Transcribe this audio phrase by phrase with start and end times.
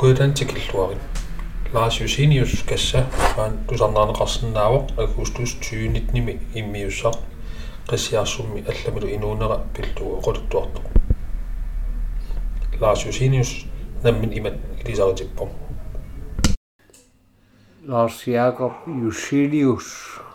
[0.00, 1.00] kuilantikilluarin
[1.72, 3.02] Lars Josinius kassa
[3.36, 7.16] vaan tusarnaanеқарсинаавоқ агустус 2019 иммиуссақ
[7.90, 10.84] qisiarsummi allamilu inuunera pillugu equluttuartoq
[12.80, 13.66] Lars Josinius
[14.02, 15.48] nammin imat ilisaritippor
[17.86, 18.72] Lars Jakob
[19.04, 19.86] Josinius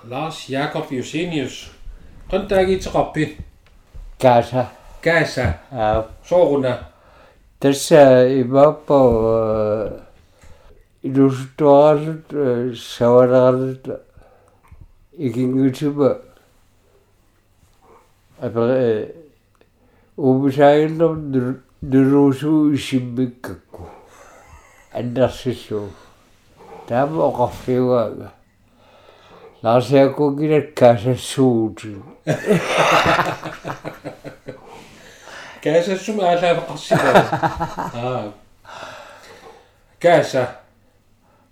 [0.10, 1.72] Lars Jakob Josinius
[2.32, 3.38] qantaagiiteqarpi
[4.22, 4.66] Gaza
[5.04, 6.95] Gaza ja sooruna
[7.66, 9.00] tässä imappo
[11.04, 12.30] illustraatut
[12.76, 13.88] savaraalut
[15.18, 16.10] ikingutuba
[18.46, 18.70] апер
[20.18, 23.90] убисаагиллер нурусуу исиммиккакку
[24.94, 25.90] аннарсиллуу
[26.88, 28.30] таама оқарфиуаага
[35.66, 37.24] Käsä sun älä asioita.
[40.00, 40.48] Käsä.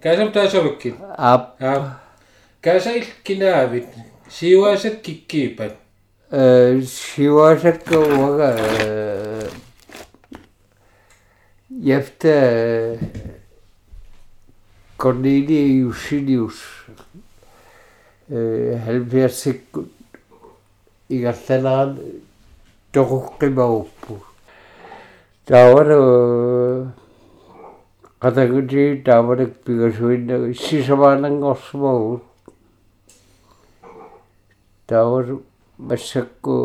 [0.01, 0.95] Käsä pitää sovikki.
[1.17, 1.59] Ap.
[2.61, 3.89] Käsä ilkki näävit.
[4.29, 5.73] Siuaiset kikkiipät.
[6.83, 8.43] Siuaiset kuvaga.
[11.81, 12.27] Jäftä
[14.99, 16.63] Cornelia Jusinius.
[18.85, 19.67] Helviäsi
[21.09, 21.99] ikättelään
[22.93, 24.21] тоқуққимагуппу
[25.45, 26.93] таавара
[28.21, 32.21] qatagути taavanak pigasuinnagu sisamaanangorsumagu
[34.87, 35.43] taavaru
[35.77, 36.55] массакку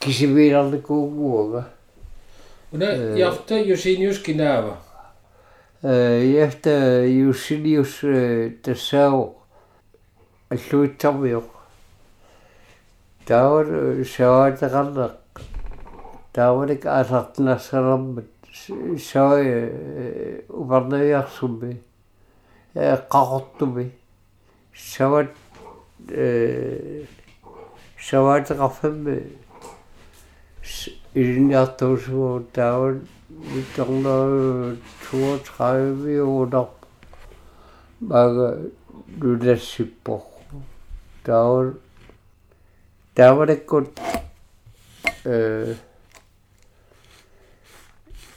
[0.00, 1.68] кисивииларликуугуага
[2.72, 4.78] уна ярта юсиниус кинаава
[5.82, 8.00] э яфта юсиниус
[8.62, 9.36] тассао
[10.50, 11.55] аллуитсармиоқ
[13.26, 13.66] таавар
[14.14, 15.14] саатеқарнеқ
[16.32, 18.30] таавалик аасартинассалермат
[19.10, 21.80] саи упернавиарсумми
[22.74, 23.90] э қақортуми
[24.74, 25.30] сават
[28.08, 29.16] саваатеқарфамми
[31.14, 34.76] илиниартуусуу таавал митторнаа
[35.10, 36.68] 32 уудар
[38.00, 38.70] мага
[39.20, 40.20] лулассиппор
[41.24, 41.74] таавал
[43.16, 43.98] таавалеккут
[45.24, 45.74] э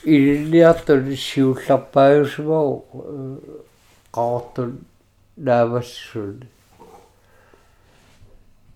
[0.06, 2.69] илиниартул сиулларпааюсмоо
[4.16, 4.72] qaartun
[5.38, 6.47] naavassuuni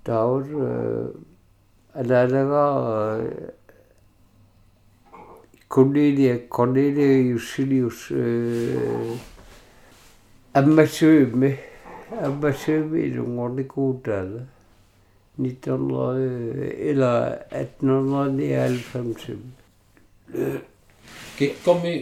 [0.03, 0.43] taur
[1.95, 2.65] alalaga
[5.73, 7.99] Cornelia Cornelia Jusilius
[10.53, 11.51] ammassuimi
[12.27, 14.41] ammassuimi ilungornikuutaala
[15.37, 16.17] 19
[16.77, 17.45] إلى
[17.79, 19.53] 1950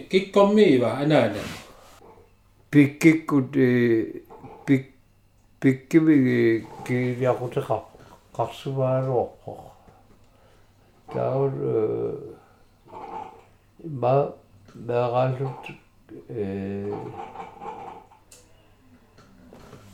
[0.09, 1.43] Kikkomi va anainen?
[2.71, 3.55] Pikkikut
[5.59, 7.59] pikkimi kirjakuti
[8.33, 9.85] kaksi vähän ruokkaa.
[11.13, 11.53] Tämä on...
[13.99, 14.27] Mä,
[14.85, 15.75] mä katsot...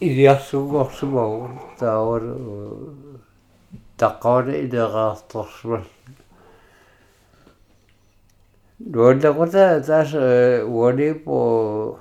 [0.01, 3.06] Iljassukoksumaan, tämä on...
[3.97, 5.67] تقول إذا غاطش
[8.79, 10.15] دول قد تاس
[10.63, 11.97] ولي بو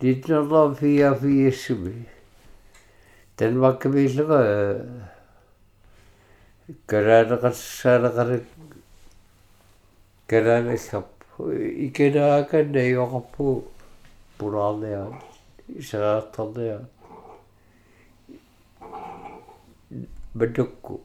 [0.00, 2.02] ديتنا الله فيا في اسمي.
[3.36, 4.84] تن ما كبير لغا آه،
[6.90, 8.44] كرار قد سار قد
[10.30, 11.04] كرار اخب
[11.86, 13.62] إكنا كان يغبو
[14.40, 15.18] برالي عن
[15.78, 16.80] إشغال طالي
[20.34, 20.98] بدكو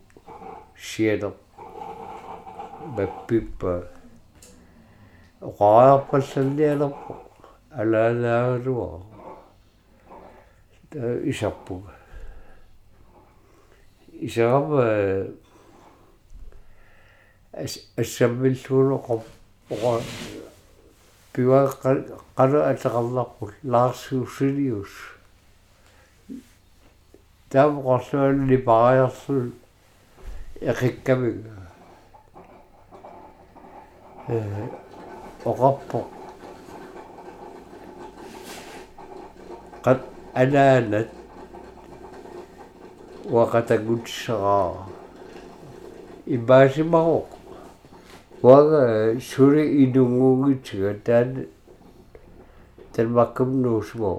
[0.75, 1.33] شيرب
[2.97, 3.83] ببيب
[5.43, 6.91] غاب سليلو
[7.71, 8.59] على
[10.95, 11.81] إشابو
[14.23, 14.73] إشاب يشرب
[17.99, 19.23] السبيل سورق
[21.35, 21.65] بيوا
[22.37, 24.89] قرأت غلق لا سيوسيريوس
[27.52, 29.52] qorsуалли параярсул
[30.60, 31.56] эқиккамига
[34.28, 34.68] э
[35.44, 36.04] оqarpo
[39.84, 40.00] qat
[40.34, 41.08] анаанат
[43.32, 44.86] уақатагутсераа
[46.26, 47.28] ибаасимароқ
[48.42, 51.46] уага сури инунгугитига таан
[52.92, 54.12] талмаккумнуусмо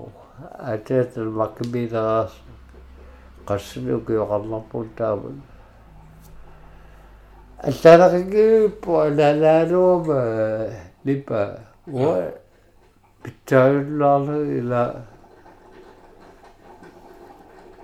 [0.74, 2.31] ата талмаккумилераас
[3.46, 5.43] taamun
[7.62, 10.20] аллалариги пуалалаалуама
[11.05, 12.32] липа уа
[13.23, 15.06] питтауллаарлу ила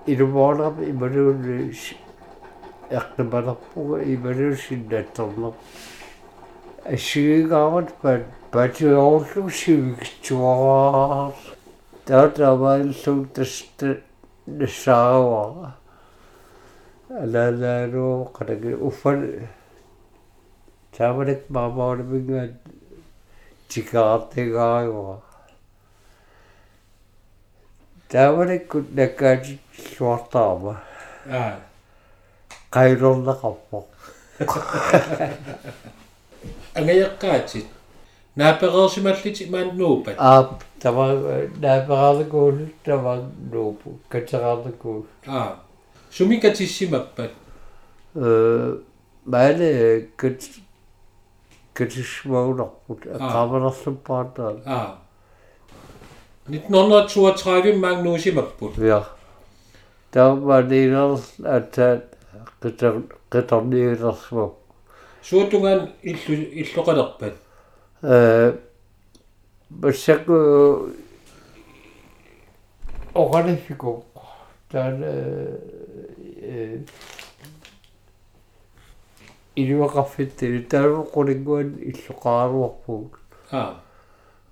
[0.06, 1.72] илумоорнап ималуун
[2.90, 5.52] эққималерпуга ималуун синнатторнер
[6.84, 11.34] ассигигааvat пат патиоорлу сивигтуараар
[12.06, 14.00] таатавааллу таста
[14.58, 15.74] нассааваа
[17.22, 19.20] алалаалуу qatagi уффал
[20.96, 22.42] таавалат маамаалминга
[23.68, 25.16] тикаартигааруа
[28.10, 29.58] таавалаккут наккаати
[29.96, 30.74] суартаама.
[31.30, 31.56] Аа.
[32.72, 33.86] Qailerlaqarpo
[38.36, 41.06] ангаяққаатит нааперерсималлити мааннуупат аа тава
[41.60, 45.56] наапераалакуул тава нуупу катераалакуул аа
[46.10, 47.32] сумикатиссимаппат
[48.14, 48.76] э
[49.24, 50.42] маале кат
[51.74, 54.98] катисмауларпут аққамалерлуппаатаа аа
[56.48, 59.04] 1932 маангнуусимаппут ja.
[60.10, 62.02] Тава нилер атта
[62.62, 64.54] қитер қитерниилерсмо
[65.22, 67.34] суутунгаан иллу иллоқалерпат
[68.02, 68.56] э
[69.70, 70.90] бассаку
[73.14, 74.02] оранифико
[74.70, 76.84] тан э
[79.56, 83.18] илуақарфиттили тааву қулингуан иллоқааруарпуг
[83.50, 83.74] аа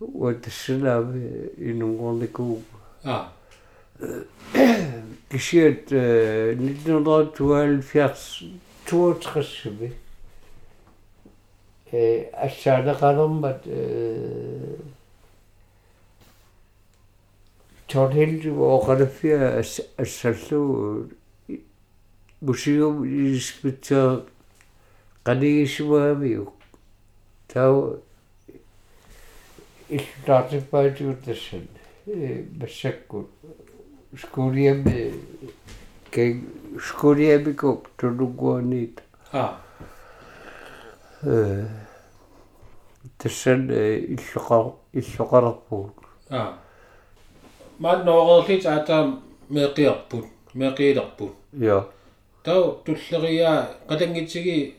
[0.01, 2.63] уатассанаами инунгорникуу
[3.05, 3.33] аа
[5.31, 7.83] кисиат 1972
[8.85, 9.93] 62
[11.93, 14.77] э ассаанеқалермат э
[17.89, 19.65] Torhildu оқалаффиа
[19.97, 21.09] ассаллуу
[22.41, 24.27] мусиум испитсаа
[25.23, 26.53] канигисуаамиу
[27.49, 28.03] тау
[29.89, 31.67] иллаартиппаатиутассан
[32.07, 33.31] э массакку
[34.21, 35.15] скулиами
[36.11, 36.43] ке
[36.79, 39.03] скулиамико тулугуанит
[39.33, 39.68] аа э
[43.19, 45.97] тассан иллоқар иллоқарпуут
[46.31, 46.55] аа
[47.79, 49.19] маанноорерлит аатаа
[49.49, 51.87] меқиарпут меқиилерпут я
[52.45, 54.75] тау туллериаа қалангитсиги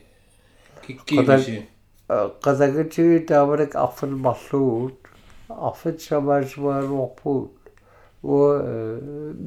[0.86, 1.66] киккиимиси
[2.08, 4.98] qadagatigi taavarak arfalmarlugut
[5.68, 7.52] arfat samaasuaaluarpuut
[8.22, 8.50] уа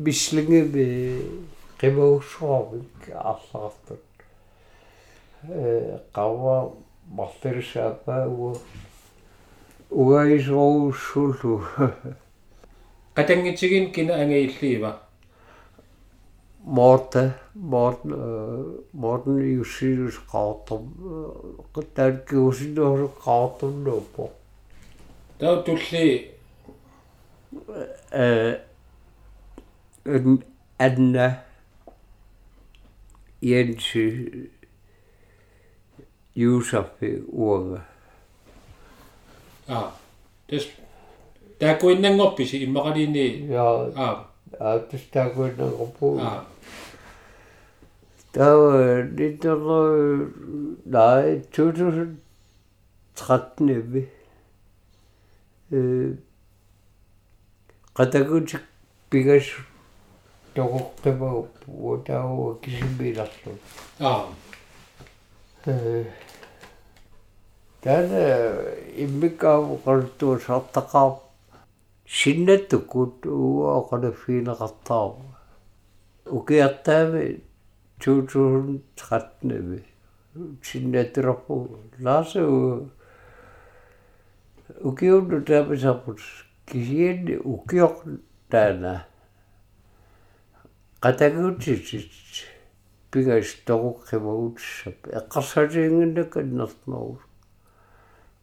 [0.06, 0.88] мислингими
[1.80, 4.13] qimaussуарвик аарлартут э
[6.14, 6.72] qava
[7.18, 8.54] марлерисаапаа уа
[9.90, 11.62] угаисоруссуллу
[13.16, 15.00] қатангитсигин кина ангииллиива
[16.66, 18.12] Morten, Morten,
[18.94, 20.84] Morten Jussinus qaartum
[21.74, 24.32] qataalkiusinuuru qaartumnuuppo
[25.40, 26.32] тау тулли.
[28.12, 28.60] Э
[36.34, 37.82] Anna Jensi Jusafi uanga
[39.68, 39.92] аа
[40.48, 40.68] тэс
[41.60, 44.26] таакуиннангорписи иммақалини ja аа.
[44.60, 46.46] Атстагуиннерпу аа.
[48.34, 49.58] Таа нитер
[50.86, 54.10] nej 2013 эви
[55.72, 56.14] э
[57.96, 58.62] qatagutik
[59.10, 59.46] pigas
[60.56, 63.52] toqoqqima utau kisimbilarlu
[64.00, 64.26] аа
[67.84, 68.24] э тана
[69.04, 71.10] иммикаав qartuusartaqaa
[72.08, 75.08] синнаттуккут уоқалаффиинеқартаа
[76.38, 77.24] укиартаами
[78.00, 79.84] 2013
[80.62, 81.56] синнаттэрпу
[82.00, 82.90] лаасу
[84.82, 86.20] укиунну тааписарпут
[86.66, 88.04] кисианни укиоқ
[88.50, 89.06] таана.
[91.02, 92.08] Qatagutsit
[93.12, 97.33] пигас тоққимагутсап эққарсаатингиннакканнэртнеру упарлаакут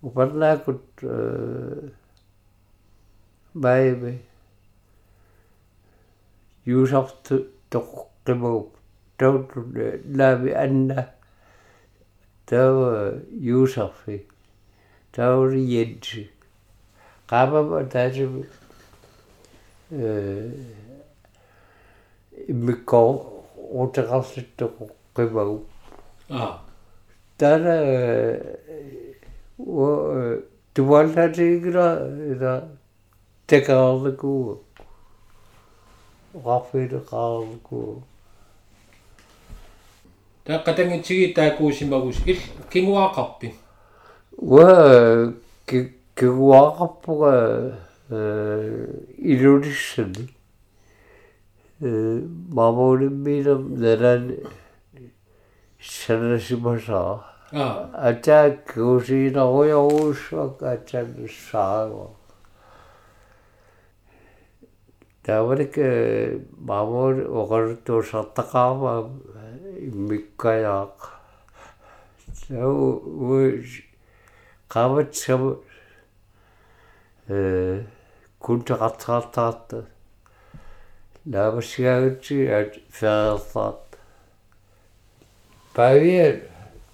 [0.03, 1.91] э
[3.55, 4.19] байбе
[6.65, 7.33] юусарт
[7.71, 8.77] тоққимагуп
[9.19, 9.65] тауту
[10.19, 11.13] лави анна
[12.47, 14.27] таа юусарфи
[15.13, 16.31] таури ядси
[17.29, 18.47] qaamama taasivi
[19.91, 20.51] э
[22.49, 23.43] иммиккоо
[23.83, 25.67] утеқарситтоқу қимагу
[26.31, 26.61] аа
[27.37, 27.77] тара
[29.67, 30.41] о
[30.75, 32.69] туаллатигра ида
[33.47, 34.63] текаалку
[36.35, 38.03] рафир qaarku
[40.45, 42.39] тааққатангитсиги таакуусимагус ил
[42.73, 43.55] кингуаақарпи
[44.39, 45.33] уа
[45.67, 47.79] ки кигуақарпуга
[48.11, 48.87] э
[57.53, 62.11] илулиссани э мамоулиммилам налан санасимасаа аа атаак кусиинеруйоруссуак атаан саагаа
[65.23, 65.77] таварик
[66.59, 69.11] мамор оқартуусартақаама
[69.81, 70.99] иммиккаяақ
[72.47, 73.47] сау уи
[74.69, 75.15] qavit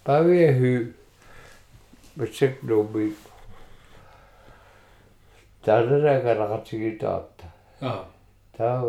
[0.07, 0.95] Bare hy.
[2.19, 3.13] Bitsik lubi.
[5.65, 7.45] Tarra karakatigi taatta.
[8.59, 8.81] Tää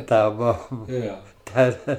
[0.08, 1.98] таама я таа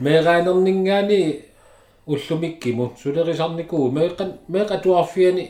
[0.00, 1.44] меэраанернингаани
[2.06, 5.44] уллумиккиму сулерисарникуу меэқан меэқатуарфиани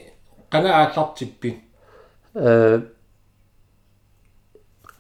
[0.51, 1.61] qanga ааллартиппи?
[2.35, 2.81] Э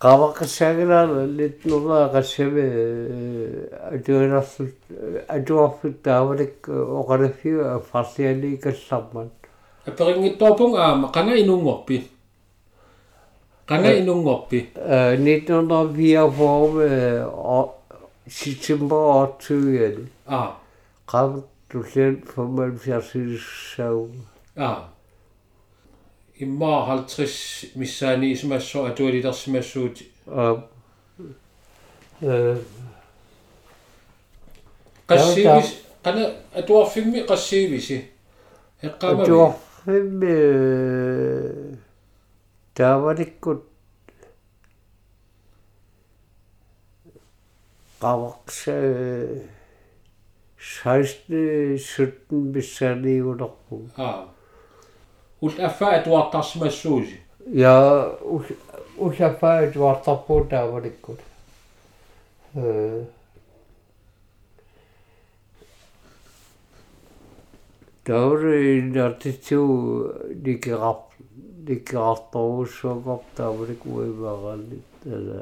[0.04, 2.66] qavaqassaagilaala litnulaa qassami
[3.94, 4.64] atuinarlu
[5.36, 6.56] atuarfut taavalik
[7.00, 7.58] oqalaffiu
[7.90, 9.28] farliani kallarman
[9.90, 11.96] аперингиттуарпун аама qanga инунгорпи
[13.70, 14.78] qanga инунгорпи э
[15.16, 17.80] 1944
[18.40, 19.04] september
[19.38, 20.50] 20 аа
[21.12, 21.30] qav
[21.70, 24.08] tullen 75
[24.56, 24.99] аа
[26.39, 30.55] имма 50 миссаани исмассо атуалилерсимассуути э
[32.21, 32.57] э
[35.07, 35.69] qassiivis
[36.03, 36.23] qana
[36.59, 37.97] atuarfimmi qassiivisi
[38.87, 40.35] eqqaamami atuarfimmi
[42.77, 43.61] taavalikkut
[48.01, 48.77] qavaqsa
[50.57, 53.75] 16 17 bissaniulerpu
[54.07, 54.35] аа
[55.42, 57.18] ул аффа атуартарсимассууси
[57.62, 57.74] ja
[58.98, 61.20] usafaat wartarpu taavalikkut
[62.56, 63.04] э
[68.04, 69.60] Tauri nartitu
[70.44, 71.10] dikerap
[71.66, 75.40] dikeraptorussuaqap taavalik uimaaqallit tala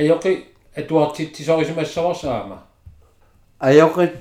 [0.00, 0.32] аёқи
[0.80, 2.58] атуартитсисорисимассаварсаама
[3.68, 4.16] ajoqit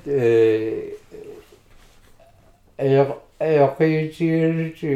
[2.78, 4.90] ajoq ajoqiutigiluti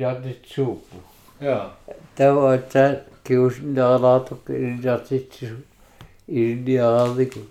[0.00, 0.98] nartitsuuppu
[1.40, 1.70] я
[2.16, 2.84] tava ta
[3.24, 4.48] kiusneralaatuq
[4.84, 5.56] nartitsu
[6.28, 7.42] ilniaraliku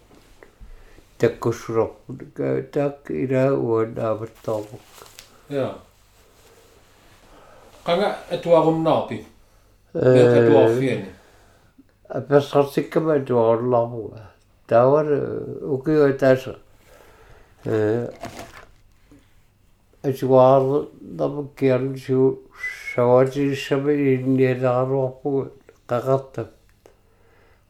[1.18, 2.18] takkussulerpu
[2.74, 4.78] taak ila uanaavattorpu
[5.50, 5.68] я
[7.86, 9.18] qanga atuarunnaarpi
[9.96, 11.10] atuarfiani
[12.20, 13.16] апперсартиккама
[20.05, 20.87] أجوار
[21.19, 22.35] نمكيان شو
[22.95, 25.49] شواجي الشمعين ينار وقول
[25.89, 26.47] قغطب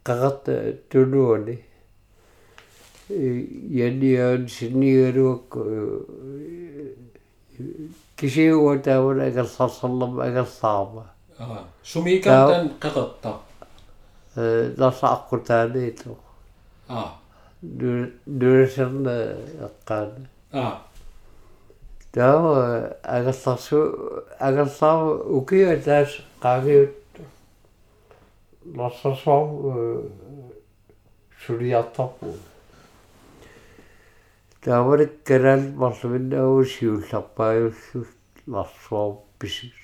[0.07, 0.51] قغط
[0.91, 1.59] تنوني
[3.11, 5.59] ينيان سنيان وك
[8.17, 11.05] كشي وتاون أقل صلب أقل صعبة.
[11.41, 11.65] آه.
[11.85, 13.41] سمي كان قغطة؟
[15.01, 16.15] سأقول تانيتو
[16.91, 16.95] آه.
[16.95, 17.15] آه.
[18.27, 19.07] دورشن
[19.87, 20.25] قان
[20.55, 20.59] آه.
[20.59, 20.94] آه.
[22.17, 22.55] Joo,
[23.03, 23.79] agassasu,
[24.41, 26.89] agassav uki etäs kaagi
[28.77, 29.49] lassasav
[31.47, 32.37] syrjätapu.
[34.61, 37.75] Tämä oli kerran masvinna on siullapaa, jos
[38.47, 39.75] lassua pisis.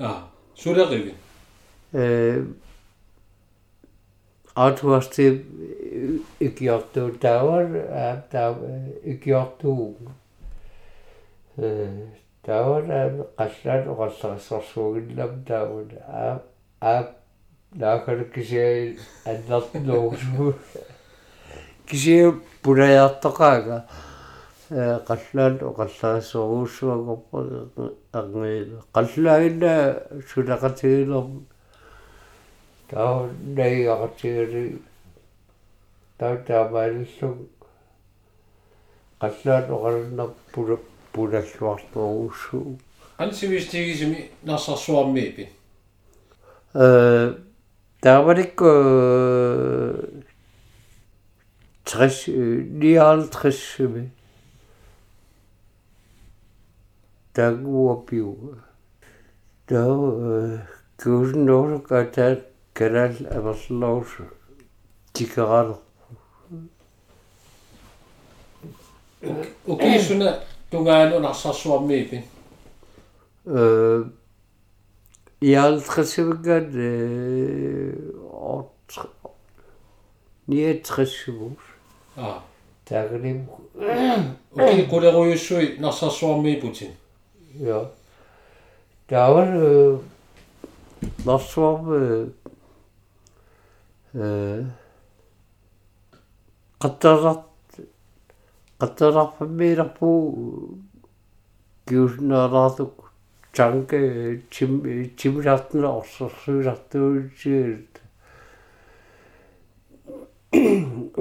[0.00, 0.24] Ah,
[0.54, 1.14] syrjätavin?
[4.54, 5.46] Atuvasti
[6.40, 7.68] ykiottuu, tämä on
[9.04, 10.10] ykiottuu.
[11.56, 12.84] Таавар
[13.38, 16.42] қаллаат оқаллариссарсуугиллам таавар аа
[16.80, 17.14] аа
[17.72, 20.54] наахар кисээ аннартнуусу
[21.86, 22.32] кисээ
[22.62, 23.84] пулаяртоқаага
[24.70, 27.38] э қаллаат оқаллариссоруussуагорпа
[28.12, 29.74] ангиила қаллаагинна
[30.30, 31.26] сулақатигилер
[32.90, 34.82] таа наяақатигили
[36.18, 37.48] таа таамааллу
[39.20, 40.78] қаллаат оқалнарпула
[41.14, 42.78] пулаллуартуруussуу
[43.18, 45.48] ансивистигисими нарсарсуармиипи
[46.74, 47.34] э
[48.00, 48.70] тааварикко
[51.84, 52.26] 60
[52.80, 54.10] 59
[57.32, 58.58] тагуапиу
[59.66, 60.66] таа
[61.00, 64.10] куснор ката карал аверлоус
[65.12, 65.80] тикарал
[69.66, 70.40] укиисуна
[70.70, 72.24] тунгаано нарсарсуармиипи
[73.46, 74.04] э
[75.40, 77.94] иалтрисивгат э
[80.46, 81.58] 69
[82.16, 82.42] а.
[82.84, 83.48] Тагрим
[84.52, 86.92] уки кулеруйуссуи нарсарсуармиипутин
[87.54, 87.90] ja
[89.08, 90.00] таавар
[91.24, 92.30] ларсуар
[94.14, 94.64] э
[96.78, 97.53] qattarart
[98.80, 100.10] qattararpammiilerpu
[101.86, 102.94] kiusnaaraartuk
[103.56, 104.00] chanke
[104.50, 104.72] chim
[105.16, 107.92] chimlaartna orsorsuilartuutsiit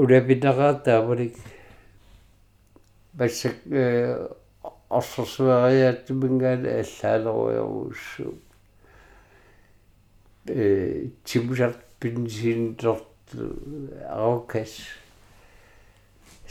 [0.02, 1.38] ulapinara taavarik
[3.18, 3.84] бассак э
[4.90, 8.34] орсорсуариааттумингаана аллаалеруйарусу
[10.48, 13.06] э чимжарт пинсинторт
[14.10, 14.74] аокас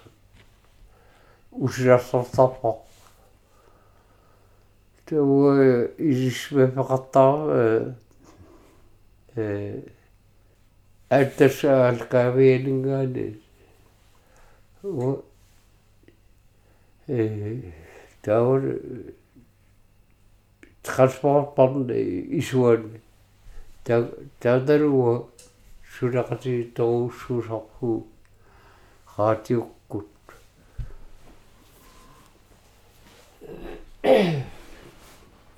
[1.53, 2.76] uçurasın tapa.
[11.12, 13.37] التساهل قابل قادس
[14.85, 15.14] و
[18.23, 18.77] تاور
[20.85, 21.87] تخصبار بطن
[22.38, 23.01] إسوان
[24.40, 25.29] تقدر و
[26.01, 28.01] سلقتي تو سوسقو
[29.07, 30.07] خاتي وقود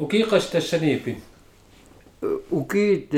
[0.01, 1.21] وكي قشت السنيبين
[2.53, 3.09] وكيد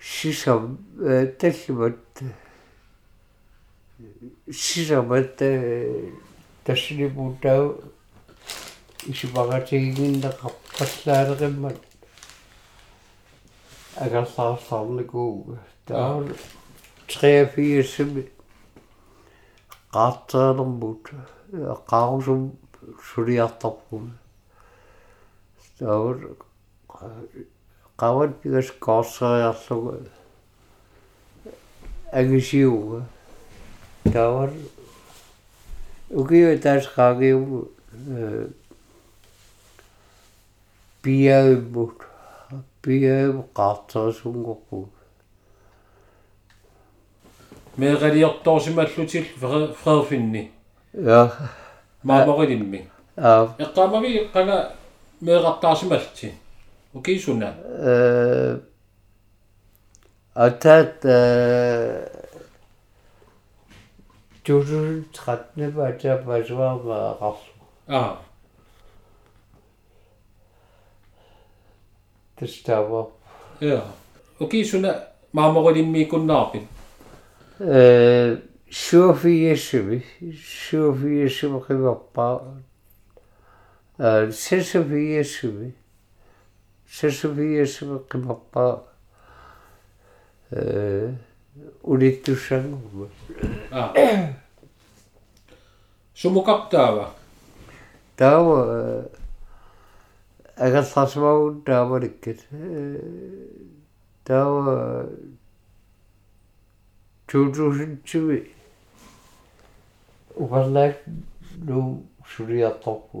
[0.00, 0.78] сисам
[1.38, 2.22] таллимат
[4.50, 5.36] сисамат
[6.64, 7.74] тассилипутаа
[9.06, 11.80] исупагатигинна қаппаллаалеқиммат
[13.96, 16.22] агерлаарсаарникуу таа
[17.08, 18.28] 83
[19.94, 21.04] qaarteernermut
[21.90, 22.42] qaarusum
[23.08, 24.04] suliartarpun
[25.78, 26.14] taur
[28.00, 29.92] qawat pigas qaarsariarlugu
[32.20, 33.00] agisiuga
[34.12, 34.50] tawar
[36.20, 37.60] ukiu taas qaagiugu
[41.02, 41.98] piaummut
[42.82, 44.78] piaum qaartarisuнгorpu
[47.78, 49.24] meeqaliortoorsimallutil
[49.82, 50.42] Frederfinni
[51.08, 51.20] ja
[52.08, 52.80] maamorilimmi
[53.16, 53.32] ja
[53.64, 54.56] eqqaamami qana
[55.26, 56.28] meeqartaarsimalti
[56.94, 58.60] وكيشونا أه
[60.36, 62.10] أتات آه،
[64.46, 67.38] جوجل تخدم أتا بجوا ما
[67.90, 68.18] آه.
[72.36, 73.06] تشتاوا.
[73.62, 73.86] آه.
[74.40, 76.62] وكيشونا مع مغولين ميكون ناقل
[77.62, 78.38] أه
[78.70, 80.00] شوفي يشبي
[80.32, 82.56] شوفي يشبي قبطا
[84.00, 85.70] أه سيشوفي يشبي
[86.88, 88.66] 86 qivappa
[90.52, 91.12] øh
[91.82, 93.06] ulittussanguva
[93.72, 93.90] ah
[96.14, 97.06] sumuqartaava
[98.16, 98.58] taawa
[100.66, 102.40] agallasmaun taavalikkat
[104.28, 104.74] taawa
[107.28, 108.46] 2020
[110.42, 110.96] uparlaak
[111.66, 111.78] nu
[112.32, 113.18] suliartorpu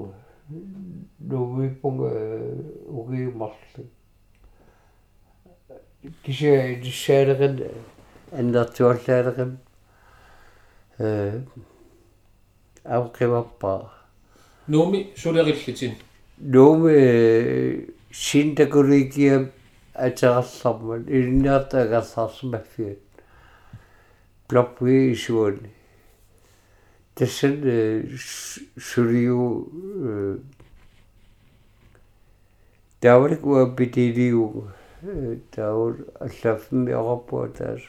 [0.50, 2.10] nuvipunga
[2.98, 3.82] ugiumarlu
[6.24, 7.54] kisia ilissaaleqan
[8.40, 9.50] аннартуаллаалеқам
[11.00, 11.40] э
[12.96, 13.82] авқиваппаа
[14.68, 15.92] nuumi sulerилlitin
[16.54, 16.96] нууме
[18.12, 19.44] синтакуликиам
[19.94, 21.02] атералларман
[27.18, 28.18] descent øh, e,
[28.80, 29.68] Surio
[30.02, 30.40] øh, e,
[33.02, 34.68] Dawr gwa bidiriu
[35.02, 37.80] e, Dawr allafn yaqabwa dar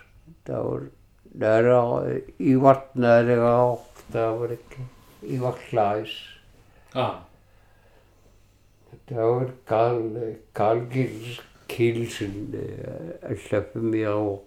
[0.48, 0.82] Dawr
[1.34, 1.82] nara
[2.40, 3.80] iwart nara gawr
[4.14, 4.58] Dawr
[5.24, 6.14] iwarlaais
[6.96, 7.22] Ah.
[9.10, 10.02] Dawr gal
[10.54, 12.54] gal gil kilsin
[13.24, 14.42] allafn yaqabwa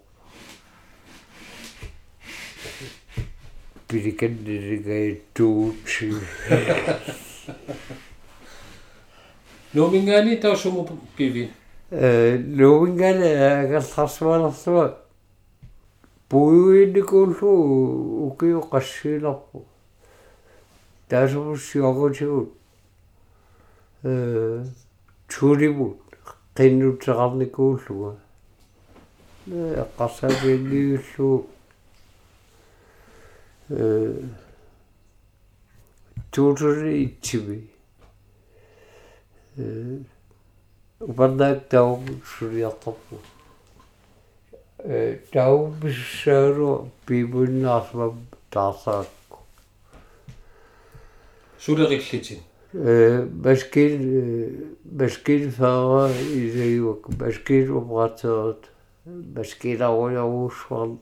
[5.33, 6.13] туутси
[9.73, 11.49] nuumingaani taa sumu pivi
[11.91, 14.97] э лоинган агалларсуалерлуа
[16.29, 17.51] пуйникууллу
[18.27, 19.65] укио qassiilarpu
[21.09, 22.49] таасумуссиорутигут
[24.03, 24.63] э
[25.27, 25.99] чуримут
[26.55, 28.11] qinnuteqarnikuulluga
[29.47, 29.85] э
[36.31, 37.61] tutor ittivi.
[40.99, 43.17] Upandak tau suriyatapu.
[45.31, 48.13] Tau bisaru pibun asma
[48.51, 49.37] tasakku.
[51.57, 52.39] Sudarillitin?
[53.43, 54.77] Misschien,
[56.33, 58.69] is ook, misschien opgetuurd,
[59.33, 60.99] misschien al een oorschand.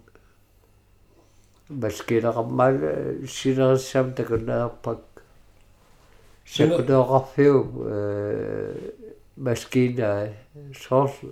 [6.46, 7.58] Сакунеқарфиу
[7.88, 8.92] э
[9.38, 10.34] maskina
[10.74, 11.28] source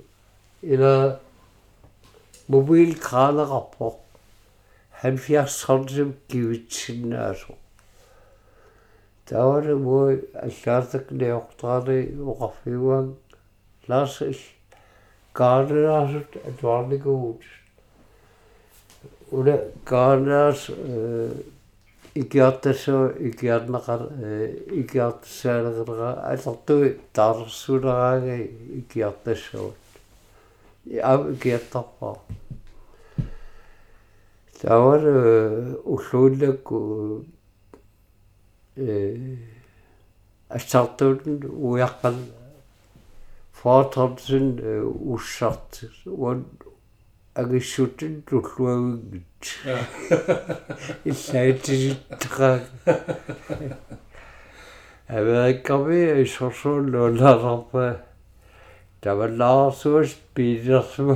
[0.64, 1.20] eller
[2.48, 3.94] mobilkranerapper
[5.02, 7.54] 70 cm givet altså.
[9.30, 13.16] Der var det hvor allartak neoqtaani uqaffiuan
[13.88, 14.24] laas
[15.36, 16.38] kaaneraasut
[19.30, 20.70] atvarnikuut ula kaaneraas
[22.16, 24.02] икиартассуа икиарнеқар
[24.82, 29.76] икиартассаалеқера алертуи таарсулераагай икиартассуут
[31.04, 32.18] ав икиартарпаа
[34.62, 35.02] тавар
[35.86, 37.26] уллууллакку
[38.76, 39.38] э
[40.50, 42.16] ассартуутэн уяққан
[43.54, 44.60] форторсен
[45.14, 46.46] уссарт уан
[47.40, 49.44] агиссутэн туллуагиггит
[51.10, 52.60] иллаатиситтеқаа
[55.08, 57.86] Америкками исорсууллуулаарпа
[59.02, 61.16] таваллаарсуус пиилерсуа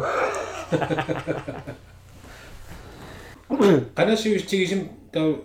[3.95, 5.35] qanasiustигисим таа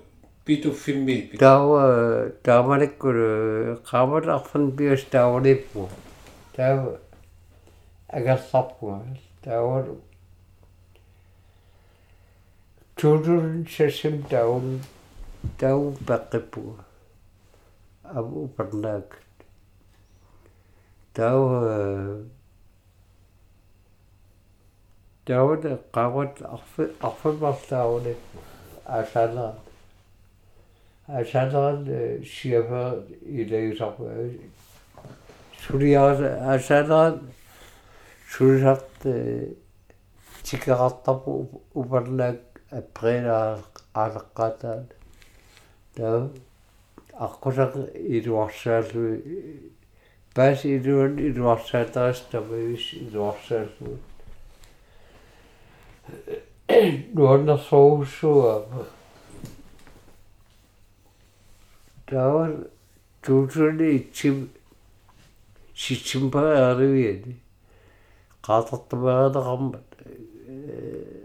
[0.45, 3.19] питуффимми тава таамаликкул
[3.91, 5.89] qaamalaarfan pias taawalippu
[12.99, 14.81] تولون شاشم داون
[15.59, 16.73] داو بقبو
[18.05, 19.15] أبو برناك
[21.15, 22.25] داو
[25.27, 28.15] داو قاوت أخف أخف مصداون
[28.87, 29.55] أشانان
[31.09, 34.31] أشانان شيفا إلي رب
[35.61, 37.21] شريان أشانان
[38.29, 38.79] شريان
[40.45, 43.63] تيكا غطب وبرناك априла
[43.95, 44.89] аалеққатаат
[45.97, 46.29] таа
[47.27, 47.73] аққусақ
[48.17, 49.05] илуарсаалу
[50.35, 53.99] пас илуан илуарсаатарас тамавис илуарсаалу
[57.15, 58.55] nuornersousua
[62.07, 62.53] tawar
[63.23, 64.37] tuutuni itsim
[65.83, 67.35] sitsimparariviani
[68.47, 71.18] qaatartamaaneqarmat Amerikkami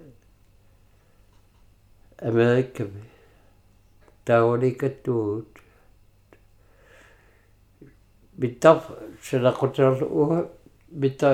[4.26, 5.48] taawalikattuut
[8.38, 10.40] mittaf senaqqutarlu uha
[11.04, 11.30] mitta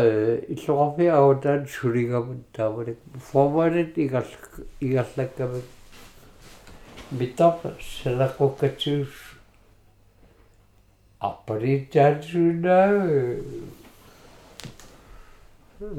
[0.54, 3.00] иллоqarfi autaan sulingamut taavalik
[3.30, 4.28] formalit igal
[4.88, 5.68] igallakkamik
[7.20, 7.58] mittaf
[7.96, 9.14] senaqqukkatsuus
[11.30, 12.92] арпалиитсаатсуунаа
[15.82, 15.90] э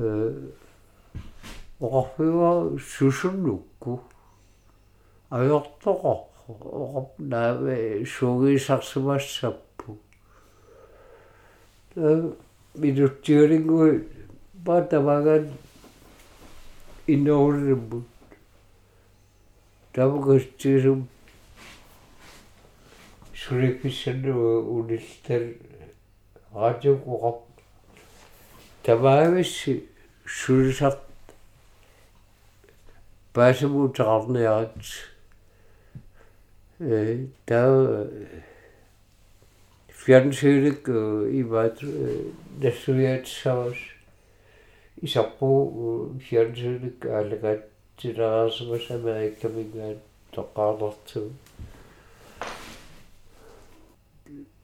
[1.81, 3.93] оқарфиуа сусуннукку
[5.37, 6.19] ajortoqor
[6.83, 9.91] oqap naave suugiisarsumassappu
[12.83, 13.81] minuttiuringu
[14.67, 15.45] paatamagan
[17.15, 18.07] innoorrimmut
[19.95, 21.01] tamukastiisum
[23.43, 24.35] sulikissannu
[24.79, 25.43] uniltar
[26.55, 27.41] raadioqoqap
[28.85, 29.75] tamaavissi
[30.39, 31.01] sulisart
[33.35, 34.75] paasimuutaqarniarat
[36.81, 38.07] daar
[39.93, 40.89] fjernsynet
[41.29, 41.77] i var
[42.63, 43.97] destruert savaş.
[45.03, 45.51] Isappo
[46.29, 49.97] fjernsynet algat tiraasmas Amerikamingaan
[50.33, 50.43] de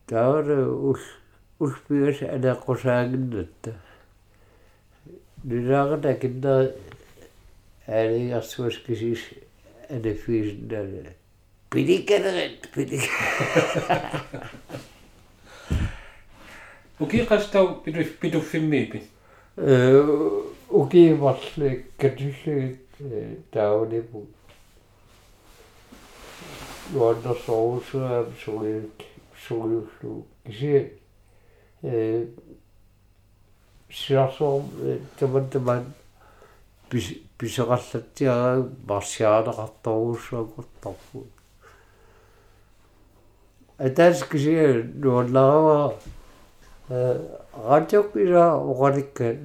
[0.09, 0.47] daar
[0.89, 0.99] ul
[1.59, 3.73] ulpigas anaqusaaginnatta.
[5.45, 6.55] was akinna
[7.89, 9.23] aaligarsuas kisis
[9.91, 11.26] anafiisinnalle.
[11.67, 13.11] Aaligarsuaskisis anafiisinnala Pilikeret, pilik.
[17.01, 19.03] Uki qastau pidu pidu filmiipi.
[20.71, 22.79] Uki varle katulli
[23.51, 24.27] taunipu.
[26.95, 29.03] Luonno sousua sulit
[29.47, 30.27] suliuslu.
[30.47, 30.93] Kisi
[33.91, 34.63] siasom
[35.21, 35.95] tämän tämän
[37.39, 41.27] pisaqallattiaraa marsiaanaqartoruussuakuttarpu
[43.79, 45.95] атааскисиа нуалларава
[46.89, 49.39] радиоккила оqalikka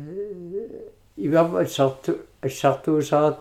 [1.18, 3.40] ивама ассарту ассартуусаат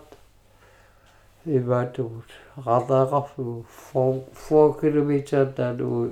[1.47, 6.11] иваатугут радаақарфу 4 километр таалу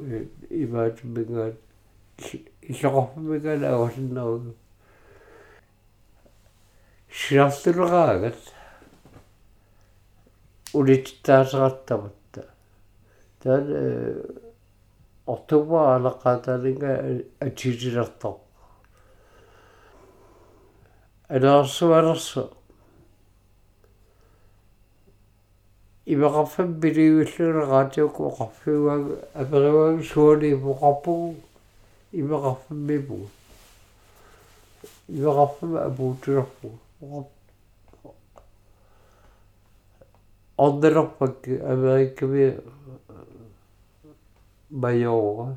[0.48, 1.56] иваатумингаат
[2.62, 4.54] иллоқарфумигаала авалиннеру
[7.10, 8.38] сиартулераагат
[10.72, 12.44] улиттаасеқартаматта
[13.42, 14.47] таан
[15.32, 16.92] ортуба алаққаатаалинга
[17.46, 18.36] атилилертар
[21.28, 22.44] алаарсуалерсо
[26.06, 29.02] ивақарфам билиуиллуна раатиуку оқарфиуаг
[29.34, 31.36] апериваг суали поқарпугу
[32.12, 33.18] ивақарфаммипу
[35.08, 36.68] ивақарфам апуутулерпу
[40.56, 42.60] ордерпак америкками
[44.70, 45.56] majora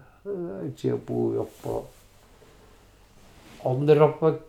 [0.77, 1.83] tiapuuyorpa
[3.63, 4.41] ornerarpak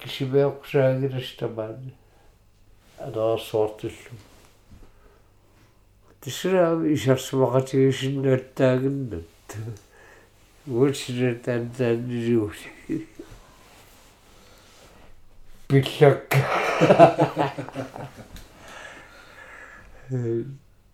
[0.00, 1.92] kisimeoqsaagilastamaan
[3.06, 4.14] алаерсуартуллу
[6.20, 9.48] тисраа исарсумақатигисиннааттаагиннат
[10.66, 12.60] уутсинатаан тааннилуус
[15.68, 16.28] пиллак.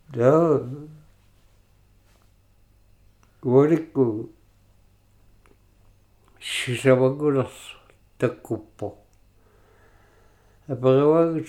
[0.09, 0.61] Да
[3.47, 4.29] уаликку
[6.41, 7.77] сисавагулерс
[8.19, 8.97] таккуппо
[10.67, 11.47] аперуагут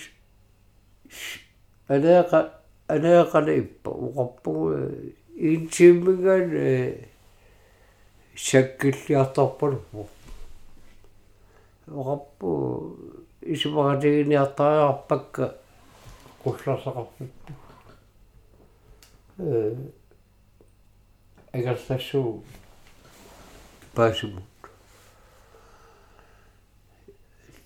[1.88, 2.54] алеэка
[2.86, 4.74] алеэкала иппа уқарпугу
[5.34, 7.02] интиммиган
[8.36, 10.06] саккиллиарторпалуппо
[11.88, 12.96] оqarpu
[13.42, 15.56] исумагатигиниартариарпакка
[16.44, 17.52] qullersaqarpippu
[19.38, 19.74] э
[21.58, 22.44] agarsassuu
[23.94, 24.44] pääsimut.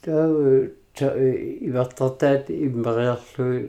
[0.03, 0.27] Tämä
[1.61, 3.61] ивартартаат иммериарлуи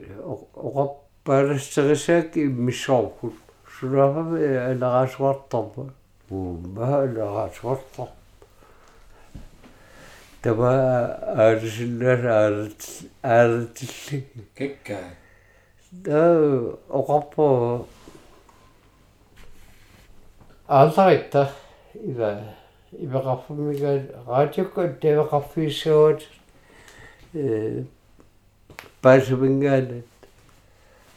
[0.68, 3.36] оқаппаалассерисаак иммиссоорпут
[3.78, 5.84] сулаафами анераасуартарпа
[6.30, 8.08] уумма анераасуартар
[10.42, 10.72] тава
[11.44, 12.82] аалисиннаас аалат
[13.22, 14.18] аалатилли
[14.56, 15.08] кеккаа
[15.92, 16.20] да
[16.88, 17.86] оқарпо
[20.74, 21.52] ааларита
[21.94, 22.30] ива
[22.92, 23.92] ивеқарфумига
[24.26, 26.20] радиокко тавеқарфииссуут
[27.32, 27.84] э
[29.00, 30.04] паасумингаанат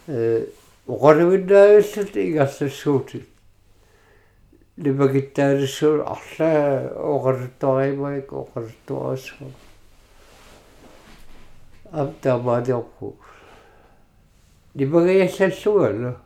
[0.08, 0.46] э
[0.88, 3.28] оқаливиннаавиллат игассассуутит
[4.78, 9.52] лимагиттаалиссуу арлаа оқалуттаримаик оқалуттуарассуу
[11.92, 13.16] аптамаадиорпу
[14.76, 16.22] лимагаяссаллугала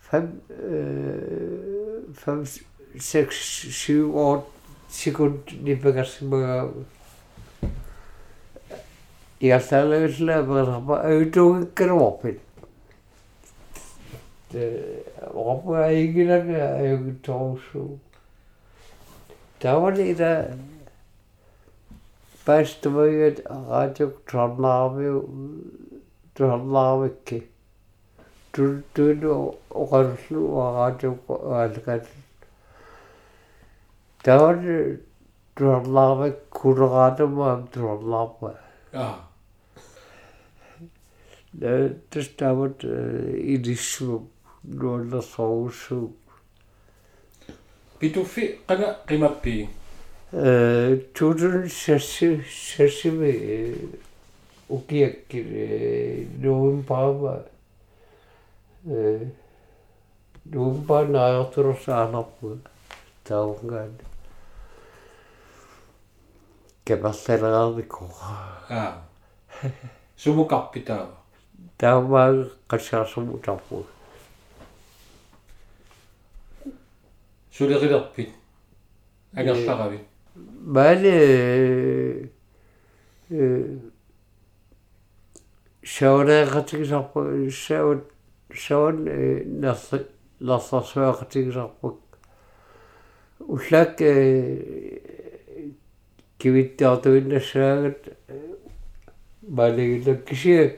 [0.00, 1.67] фам э
[2.14, 2.60] 5,
[2.98, 6.54] 6, 7, 8 sekund dipegas mga
[9.44, 12.38] ég talaði vilja að maður hafa auðvitað vopin vopin
[15.82, 17.68] að yngir að auðvitað tóks
[19.62, 20.32] það var líka
[22.48, 25.12] best að maður að það tjók tráðnaði
[26.38, 27.42] tráðnaði ekki
[28.54, 30.40] оқарлу
[30.76, 32.06] радио аалгат
[34.22, 34.60] тавал
[35.54, 38.58] троннаарвик кулераатама троннаарва
[38.92, 39.14] аа.
[42.10, 44.28] Тэстават илиссу
[44.62, 46.14] нуаллерсоруссуу
[47.98, 49.68] Pitufi qanga qimappi.
[50.30, 53.90] э тудун сасси сассиви
[54.68, 57.46] укиакки нуун паава
[58.84, 59.30] э
[60.44, 62.58] нуун паа наартурсаанарпу
[63.24, 63.92] таунгаан
[66.84, 68.04] кепаллераарникко
[68.68, 69.02] Аа.
[70.16, 71.14] Sumukappitaava.
[71.78, 73.86] таумаа qassaarsumу тарпу
[77.50, 78.30] Suleqilerpit.
[79.34, 79.98] Agerlaravi.
[80.74, 82.30] маале
[83.30, 83.78] э
[85.82, 88.04] шаунаақатигисарпу саут
[88.54, 89.04] саун
[89.60, 89.90] нарс
[90.40, 91.98] ларсарсуақатигисарпу
[93.40, 95.00] уллаак э
[96.38, 98.08] кивиттаартуиннассаагат
[99.42, 100.76] маалегила кисия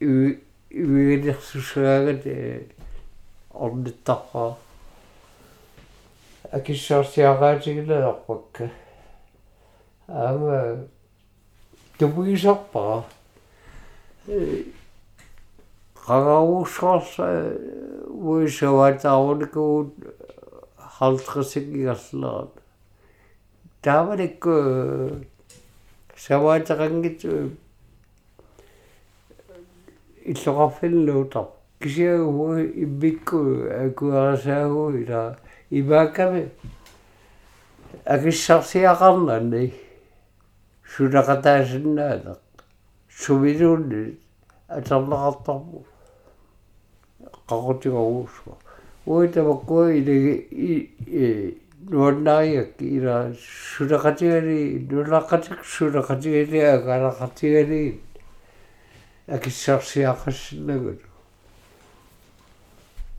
[0.00, 2.66] ивигилерсусаагат э
[3.50, 4.56] орниттарпаа
[6.52, 8.70] акиссаарсиагаатигилаерпакка
[10.08, 10.86] аама
[11.98, 13.04] тупуисарпаа
[14.28, 14.62] э
[16.06, 17.26] qagarussorsa
[18.30, 19.74] uisavaataarunikuu
[20.96, 22.52] haltrisigigarlerat
[23.86, 24.54] taavalikku
[26.26, 27.20] savaataqangit
[30.32, 31.42] иллоқарфиллуута
[31.80, 33.38] кисиагуу иммикку
[33.84, 35.22] акуарасаагу ила
[35.70, 36.42] ивааками
[38.14, 39.64] акиссарсиақарнани
[40.92, 42.40] сулақатаасиннаалеқ
[43.20, 44.02] сумилуунни
[44.68, 45.84] атерлақартарпу
[47.48, 48.54] qaqutigaruusua
[49.06, 50.34] uitavakku ilagi
[50.70, 51.54] i
[51.90, 57.82] nuannaariak ila sulaqatigali nulaqatik sulaqatigali agalaqatigali
[59.36, 61.00] akissarsiaqassinnagut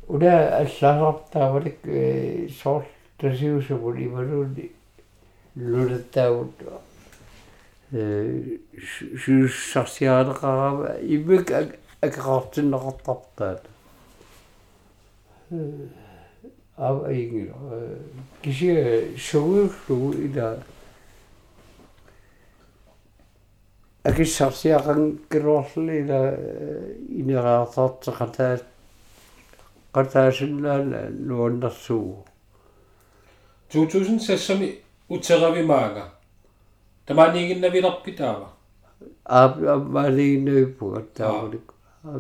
[0.10, 1.80] una аллаасартаавалик
[2.62, 2.84] соор
[3.20, 4.72] тасиусугу ималуунни
[5.56, 6.54] лулаттаагут
[7.92, 8.58] э
[9.24, 11.52] сюссарсиаанеқарава иммик
[12.02, 13.62] акеқартиннеқартартаат
[15.50, 17.52] ав айги
[18.42, 20.64] киси шогурлу ила
[24.04, 26.22] акиссарсиақан килуарлу ила
[27.10, 28.64] инераартартеқатаат
[29.94, 32.26] qataasиннаала нуаннэрсуу
[33.72, 34.80] 2006-ми
[35.10, 36.12] утеравимаага.
[37.06, 38.50] Тамааниигиннавиларпитаава.
[39.26, 41.74] аап маалигиннавиппуга таавалик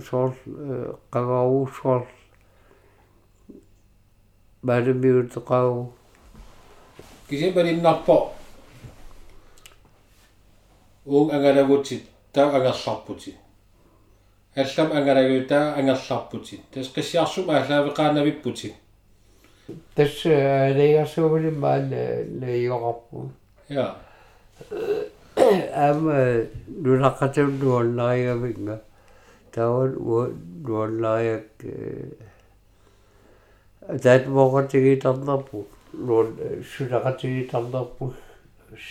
[0.09, 0.33] соор
[1.11, 2.05] qagaruussuar
[4.61, 5.93] малимиутеқау
[7.29, 8.33] Кисималиннарпо.
[11.05, 13.35] Уун ангалагутит таа агерларпутит.
[14.55, 16.61] аллам ангалагута ангерларпутит.
[16.71, 18.73] тас қиссиарсум аалаавеқаанавиппутит.
[19.95, 23.29] тас алигарсуумали маал леиоқарпу
[23.67, 23.97] Я.
[25.35, 28.81] ама нунаққатун нуалларигавинга
[29.51, 30.29] таавал уа
[33.87, 36.27] нуаллариак атаат моқатигитарнарпу нуал
[36.77, 38.13] сулақатигитарнарпу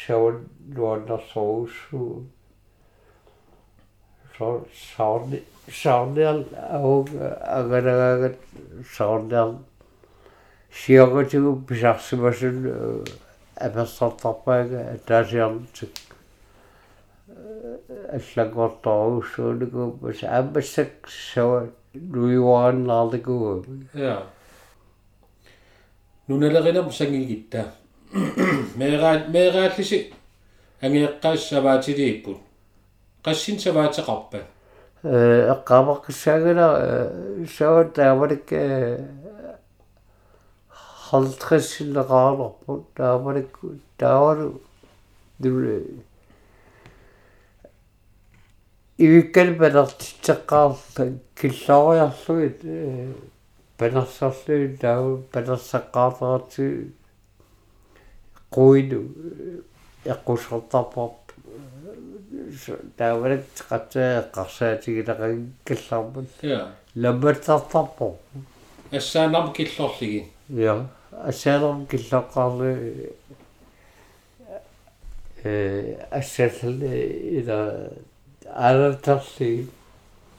[0.07, 2.26] саван нуалларсоруссуу
[4.38, 4.64] så
[4.97, 5.40] saarni
[5.70, 7.09] saarnial aug
[7.59, 8.36] agaragaagat
[8.97, 9.55] saarnial
[10.70, 12.57] siogatigu pisarsimasun
[13.57, 15.90] аперсартарпаага таасиарлутик
[18.18, 24.22] аллагорторуусsuuнику бас аамассак сава нуйуааннаарликугу ja
[26.29, 27.72] нуналеринам сангигитта
[28.77, 30.12] меераат меерааллиси
[30.81, 32.39] ангиэккаассаваатилииппут
[33.24, 34.41] qaссин саваатеқарпа
[35.03, 36.68] э эққамаққиссаагала
[37.57, 38.51] сава таавалик
[41.09, 43.66] халтрissilleqaarlerpu taavalikku
[43.99, 44.61] taavalu
[45.39, 45.77] dule
[48.99, 52.59] ивиккал палертитсеққарла киллориарлугит
[53.78, 56.91] палерсарлуги таа палерсаққаартарати
[58.51, 59.01] қуину
[60.05, 61.17] эққусертарпарп
[62.97, 68.17] таавалак қатсаа эққарсаатигилақагин киллармут ja ламматтартарпо
[68.91, 73.13] ассаанарм киллорлиги Ja, aseerам киллоққарли
[75.43, 76.49] э ассал
[76.82, 77.89] ила
[78.45, 79.67] алартарли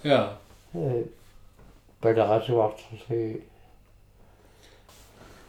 [0.02, 0.36] ja
[0.74, 1.04] э
[2.01, 3.41] паларасуартарли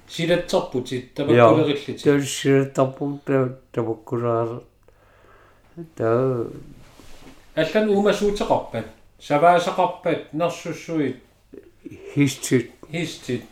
[0.08, 3.24] силатсарпутит тамаккулериллити тулсиратарпут
[3.72, 4.62] тамаккулаар
[5.96, 6.46] таа
[7.54, 8.86] аллан уумасуутеқарпат
[9.20, 11.22] саваасақарпат нерсуссуит
[12.14, 13.44] хистит хистит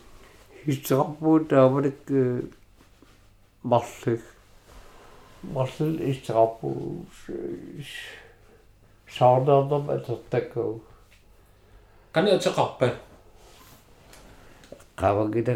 [0.65, 2.01] хистерпут таамалик
[3.63, 4.23] марлик
[5.43, 7.05] марлил истерпу
[9.17, 10.81] саададам атертакку
[12.17, 12.95] канаатеқарпат
[14.97, 15.53] qavagida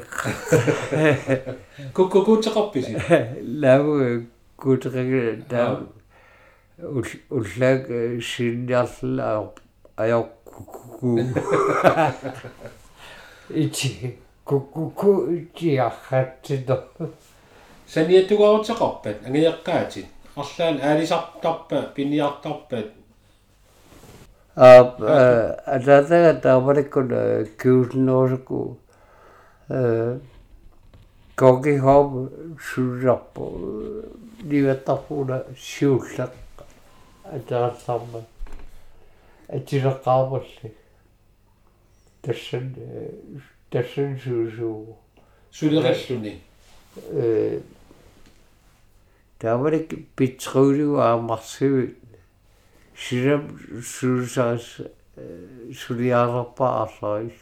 [1.95, 2.93] куккукуутеқарписи
[3.64, 4.28] лаву
[4.62, 5.80] кутриг та
[7.30, 7.89] уллаг
[8.22, 9.49] шиннарлаа
[9.97, 11.18] аёкку
[13.49, 16.78] ичи кукку ичи ахаттидо
[17.88, 20.05] саниаттугаавутеқарпат ангиэққаатит
[20.36, 23.01] арлаан аалисартарпа пиниартарпат
[24.56, 24.80] а
[25.66, 28.78] ататага таамаликкун киулноорку
[29.70, 30.20] э
[31.36, 32.30] коги хоб
[32.60, 33.47] шурраппо
[34.43, 36.34] ливаттарпуна сиуллақ
[37.24, 38.26] атаалларма
[39.47, 40.74] атилеққаамалли
[42.22, 42.76] тассан
[43.70, 44.97] тассан суусуу
[45.52, 46.41] сулераллуни
[47.12, 47.62] э
[49.39, 51.95] таамалик питрулиу аамарсиви
[53.10, 53.39] Siinä
[53.82, 54.84] syysäis
[55.72, 57.34] syliarpa asais.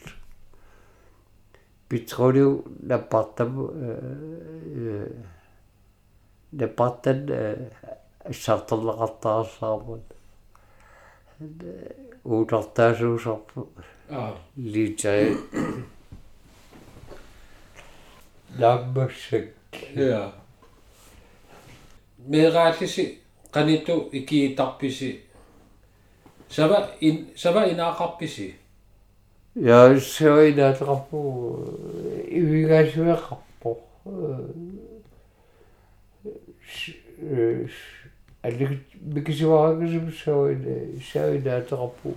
[1.90, 3.54] Petroliu napattam
[6.52, 7.26] napattan
[8.32, 10.02] sartallaqattaa saamun.
[12.26, 13.74] Uutartaa suusarpu.
[14.58, 15.38] Liitsai
[18.60, 19.46] lammassak.
[19.96, 20.34] Joo.
[22.28, 25.29] Meeraatisi qanitu ikiitarpisi
[26.50, 28.54] sava in sava inaaqarpisi
[29.56, 31.20] Ja, söinätrappu,
[32.32, 33.78] ivigasveqarpu.
[38.44, 38.86] Allik
[39.16, 42.14] mikisivaaqisum söine, söinätrappu.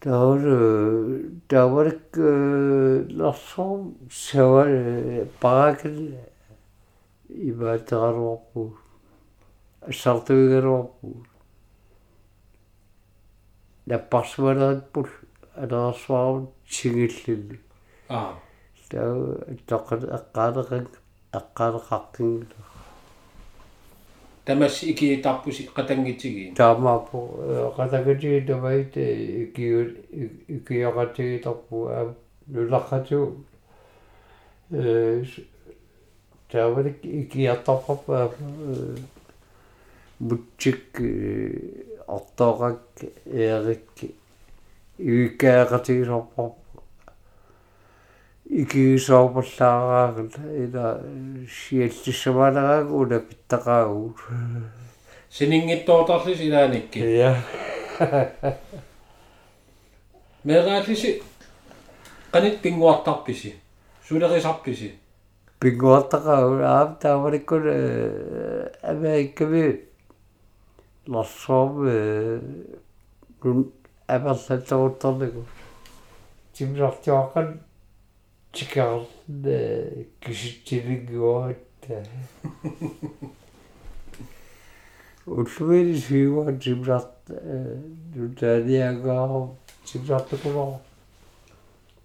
[0.00, 0.40] Taur
[1.48, 2.16] tavarik
[3.18, 4.70] lassom sövar
[5.40, 6.14] paakil
[7.28, 8.78] ivatarappu.
[9.90, 11.31] Sartuigarappu.
[13.92, 15.08] Наппарсуалаатпул
[15.54, 17.60] алерсуарут сигиллили
[18.08, 18.34] аа
[18.90, 19.36] таа
[19.68, 20.88] тоққат эққаалеқак
[21.38, 22.46] эққаалеқаркин
[24.46, 27.18] тамасsi ikiitarpusi qatangitigi таамааппу
[27.76, 29.80] қатагати тавайт икиу
[30.48, 32.14] икиоқатигиторпу аа
[32.48, 33.44] нулаққату
[34.70, 35.24] э
[36.50, 38.32] таавалик икиартарпарпа
[40.18, 41.00] мутчик
[42.06, 42.80] ортоорак
[43.26, 43.88] эрик
[44.98, 46.50] икаақатигисорпар
[48.50, 50.34] икигисоорпаллаараагат
[50.64, 50.86] ила
[51.48, 54.14] сиаллиссамаалагааг уна питтақаагу
[55.32, 57.32] sininngittoortarlis ilaanikki я
[60.44, 61.22] мерааллиси
[62.32, 63.54] qanit pinguartarpisi
[64.08, 64.90] sulerisarpisi
[65.60, 66.42] пингуартақаа
[66.74, 67.64] аап тааваликкун
[68.92, 69.91] америкками
[71.06, 71.72] ларсуам
[73.42, 73.72] нун
[74.06, 75.44] амерлатторутторнику
[76.54, 77.60] тимсартиоқан
[78.52, 79.06] чикаар
[80.20, 81.58] киситсилингуат
[85.26, 87.10] уллумини сиуа тимларт
[88.14, 89.48] нутаниагаа
[89.84, 90.80] тимлартукулоо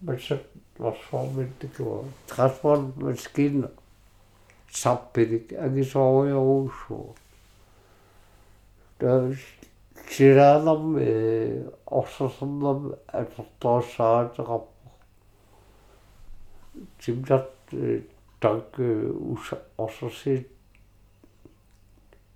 [0.01, 0.41] масса
[0.77, 3.67] трансформиттикуа трансформ маскин
[4.71, 7.26] саппилик агисоориоруусуу тас
[8.99, 14.67] сираалам э орсерсэрнам атертооссаатеқарпо
[16.99, 17.51] тимларт
[18.39, 20.47] так ус орсерсит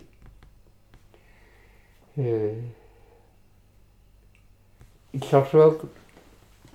[2.16, 2.54] э
[5.12, 5.84] илларсуак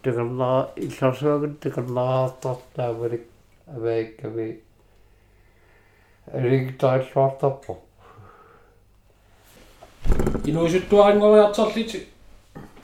[0.06, 3.24] текаллаа илларсуакут текаллаартартаавалик
[3.76, 4.60] аваикками
[6.34, 7.78] ригтааллуартарпо
[10.46, 12.00] инуисуттуарингориартарлити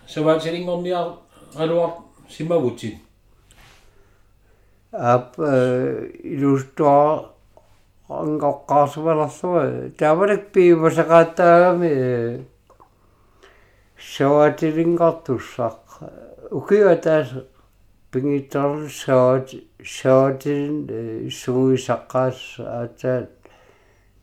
[0.07, 1.07] саваатилингорниар
[1.55, 1.91] алуар
[2.29, 2.99] симавутин
[4.91, 5.37] ап
[6.33, 7.29] илустуа
[8.09, 12.45] ангоққарсуваларсуа тавалик пиивасақааттаагами
[14.15, 15.79] саваатилингартуссақ
[16.51, 17.29] укиа таас
[18.11, 19.49] пингитторл саат
[19.83, 20.73] саатин
[21.39, 23.31] суисаққаас аатаат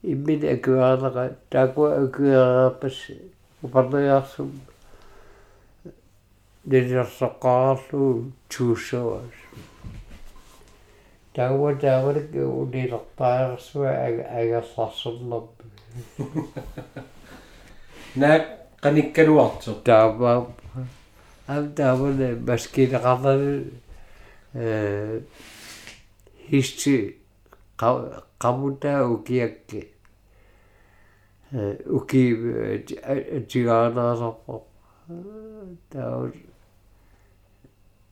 [0.02, 2.96] иммин акуаалера таакуа акуаерапас
[3.62, 4.50] упарлиарсум
[6.66, 9.36] нилерсоққарарлу туусуас
[11.34, 12.28] тауа таавалик
[12.60, 13.90] унилертаарсуа
[14.38, 15.56] агерларсернерп
[18.20, 18.38] наа
[18.82, 20.32] qanikkaluartu таава
[21.48, 23.72] ам таавале маскилеқарлали
[24.54, 25.20] э
[26.48, 27.16] хисти
[27.78, 29.80] qamuttaa ukiakki
[31.98, 32.22] uki
[33.50, 34.54] тигаанаасарпо
[35.90, 36.32] таа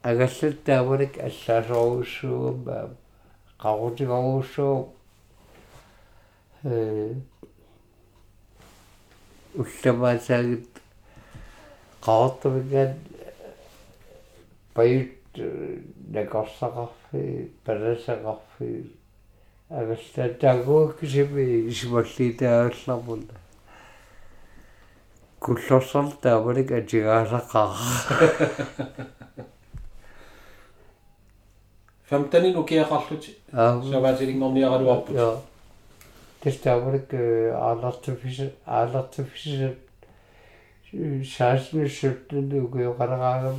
[0.03, 2.97] агассат таавалик аллаасоруссуугамма
[3.63, 4.79] qarutigorussuu
[6.65, 7.15] э
[9.61, 10.69] улламаасаагит
[14.77, 15.37] qaartumigaan пают
[16.13, 18.93] накорсақарфи паласақарфи
[19.71, 23.35] агастаатаагуаккисими исмаллитаааллармуна
[25.41, 27.75] куллорсар таамалик атигаасаққара
[32.09, 35.41] фамтанин укиақарлути саваатилингорниаралуарпут ja
[36.43, 39.75] det таамалик аалартуфис аалартуфис
[40.93, 43.57] 16 17 укиоқараагам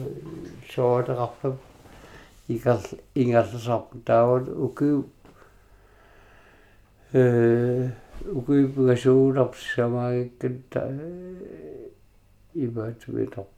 [0.74, 1.58] соотеқарфам
[2.48, 2.82] игал
[3.16, 5.04] ингерлсарпу таавал уки
[7.14, 7.90] э
[8.38, 10.94] укуипугасууларп самаагиккат
[12.54, 13.52] имаатумиторп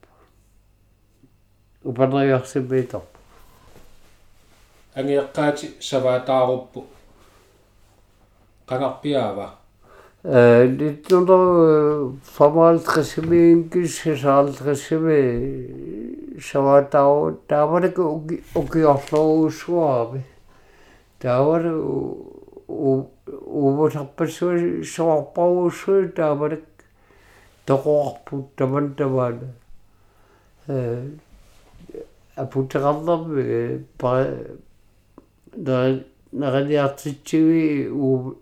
[1.83, 3.09] упанериарсимиторп
[4.95, 6.87] ангиэккаати саваатааруппу
[8.69, 9.58] qangarpiaava
[10.23, 20.23] э литнундер формалтрисимиингкис саалтрисими саваатаа таавалик уки укиорлоруусуаами
[21.19, 22.17] таавал
[22.67, 26.65] увутарпассуи соорпаруссуи таавалик
[27.65, 29.53] тоқоарпут таман тамаана.
[30.67, 31.09] Э
[32.35, 34.27] апутерарларми па
[36.31, 38.35] нагалиартитсиги у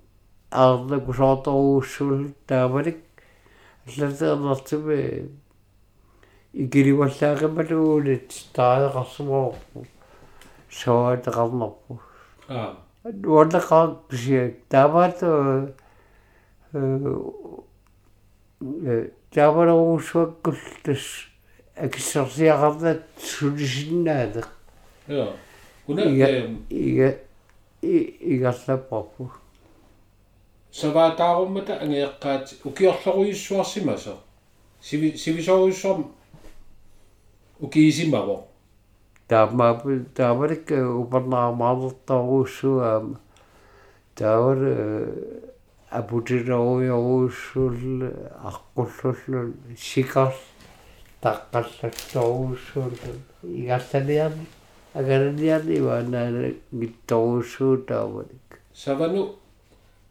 [0.63, 2.97] арла кусооторуussуул таавалик
[3.85, 5.29] аллатернартими
[6.53, 9.85] икиливаллаагамалуунит таалеқарсумаорпу
[10.69, 11.99] соатеқарнарпу
[12.49, 12.75] аа.
[13.03, 15.73] Уоллеқарпсиак тааваато
[16.73, 16.75] э
[19.33, 21.03] таавалоруссуаккул тас
[21.75, 24.47] акиссерсиақарнат сулисиннаатеқ
[25.07, 25.33] joo
[25.87, 26.57] Una Iga- ehm
[28.33, 28.51] iga
[30.77, 34.13] igallapparpu savaataarummata angeeqqaat ukiorloruissuarsimasa
[34.81, 36.05] sivi sivisoruissuam
[37.61, 38.43] ukiisimavo
[39.27, 43.19] таамаапу таамалик упарнаамаалертаруuссуаама
[44.15, 44.57] таавар
[45.89, 48.03] апутилеруйоруuссуул
[48.49, 50.33] аққуллуллу сикар
[51.21, 52.93] таққаллатторуuссуул
[53.43, 54.45] игаллалиарни
[54.93, 59.35] агалалиарни ваанаана гитторуuссуу таавалик savanu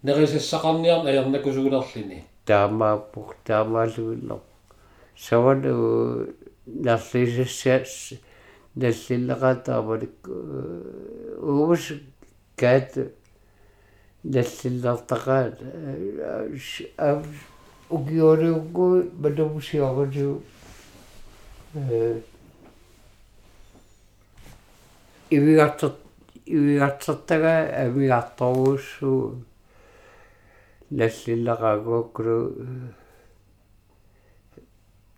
[0.06, 4.40] nerisessaqarniarn ajarnakusugulерlini таамааппур таамаалуиллер
[5.26, 5.74] савану
[6.66, 7.94] нарлисассаас
[8.80, 10.18] наллиллеқатаавалик
[11.42, 11.84] уус
[12.60, 12.92] каат
[14.34, 15.56] наллиллартақаат
[16.98, 17.22] ав
[17.90, 18.86] угиориуггу
[19.22, 20.42] манумсиорусу
[21.74, 22.20] э
[25.30, 25.92] ивигартер
[26.44, 27.54] ивигартертага
[27.84, 29.42] авиарторуuссуу
[30.90, 32.54] наллиллеқаагуаккулу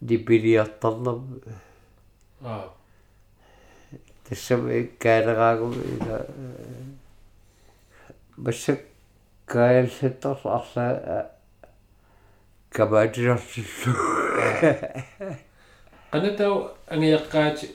[0.00, 1.18] дипилиартарнер
[2.42, 2.70] аа
[4.28, 6.26] тассам иккаалераагу ила
[8.36, 8.80] массак
[9.46, 11.30] каалсаттар арла
[12.70, 13.94] кабаатилерлу
[16.10, 16.54] qanatau
[16.92, 17.66] angeeqqaati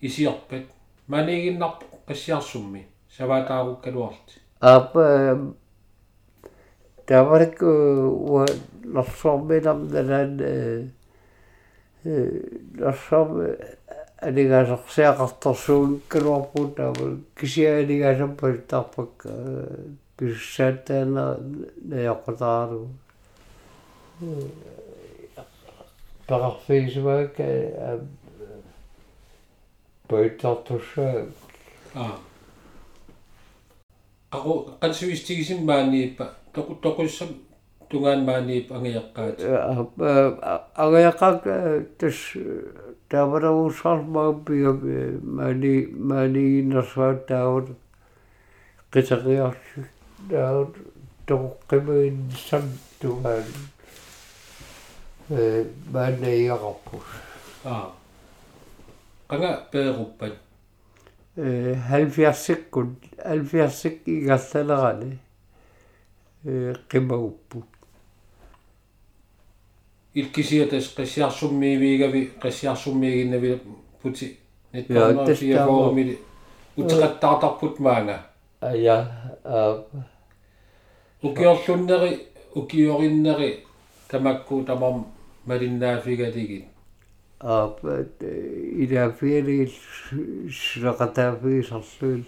[0.00, 0.66] isiorpat
[1.08, 2.82] maniginnarpu qassiarsummi
[3.16, 5.54] savaataarukkaluarti апа
[7.06, 8.46] таварк уа
[8.84, 10.88] ларсорминам налаан э
[12.78, 13.56] ларсорм
[14.20, 19.26] алигасерсиақарторсуун калуарпуут таавал кисиалигасампал тарпак
[20.18, 21.38] киссаатаана
[21.84, 22.88] наёққутаару
[26.26, 27.36] парфейсвак
[30.08, 31.26] пойтартуssa
[31.94, 32.18] аа
[34.30, 37.28] aqu qansuistigisim maaniippa toqu toquissam
[37.88, 39.42] tungaan maaniip angeeqqaati
[40.84, 41.42] агаяқак
[41.98, 42.18] тас
[43.08, 44.72] таварауссармааппига
[45.22, 45.74] мани
[46.10, 47.68] манигиннэрсуат таавут
[48.92, 49.80] қитериарсу
[50.30, 50.76] таавут
[51.26, 52.18] тоққимаин
[52.48, 52.64] сам
[53.00, 53.44] тугаан
[55.30, 57.08] э манаиақарпус
[57.64, 57.92] аа
[59.28, 60.34] qanga peeruppat
[61.38, 62.90] э 70-ккут
[63.24, 65.18] 70-сик игаллалерани
[66.44, 67.68] э қимагуппут
[70.14, 73.50] ilkisiatas qassiarsummiiviigavi qassiarsummiiginnavi
[74.02, 74.38] puti Joo,
[74.72, 75.26] nittarnaafia
[75.56, 76.24] tästä on- foorumili
[76.78, 78.18] utaqattaartarput maanga
[78.60, 78.96] ая
[79.44, 79.70] аа
[81.24, 82.12] ukiorlunneri
[82.56, 83.66] ukiorinneri
[84.10, 85.04] tamakku tamam
[85.46, 86.64] malinnaafigaligit
[87.40, 87.70] аа
[88.82, 89.70] иляфиали
[90.50, 92.24] сулақатаафигисарлуил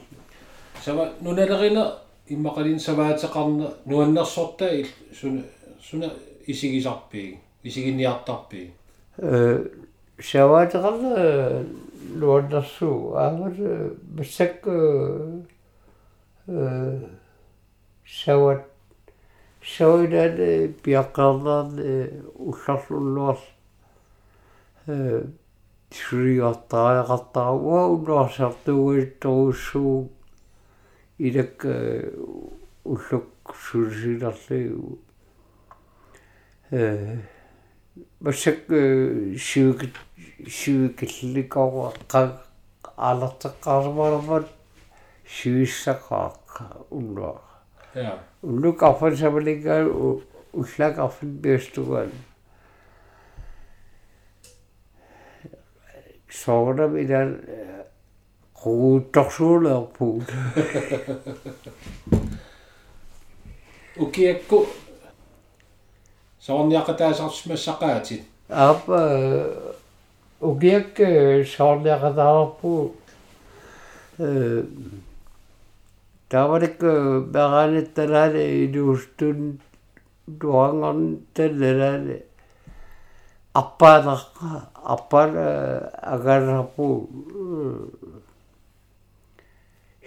[0.85, 1.85] sava nunalerina
[2.29, 5.43] immaqalin savaatеқарна nuannersorta il suna
[5.81, 6.09] suna
[6.47, 8.71] isigisarpiig isiginniartarpiig
[9.19, 9.67] э
[10.19, 11.65] шаваатеқарна
[12.21, 13.57] луаннэрсуу аамал
[14.17, 14.71] массак э
[18.05, 18.63] шават
[19.61, 21.69] шавинаан пиаққарнаар
[22.39, 23.39] улларлуллуар
[25.91, 27.53] сриортаақартаа
[27.95, 30.11] унуарсартугуитторуссуу
[31.19, 31.67] илак
[32.85, 33.27] уллук
[33.65, 34.99] сулсиларлигу
[36.71, 37.19] э
[38.21, 39.95] массак сивик
[40.49, 42.41] сивикилликоо qa
[42.97, 44.47] алартеққармарамат
[45.27, 47.41] сивиссақааққа уннуа
[47.95, 49.85] ja уллук арфан самалингаа
[50.53, 52.11] уллак арфан биастугаан
[56.31, 57.41] соорам илан
[58.61, 60.29] quuttorsuuleerpuut
[64.05, 64.59] ukiakku
[66.47, 68.23] saorniaqataasarsimassaqaatit
[68.67, 69.01] аапа
[70.41, 70.95] угиак
[71.55, 72.73] соорниақатаарпу
[74.19, 74.63] э
[76.29, 76.79] таварик
[77.35, 79.59] беранитталаали илуустун
[80.41, 81.03] туангорн
[83.55, 85.37] таллалаали аппаанаққа аппаан
[86.03, 87.09] агаарпу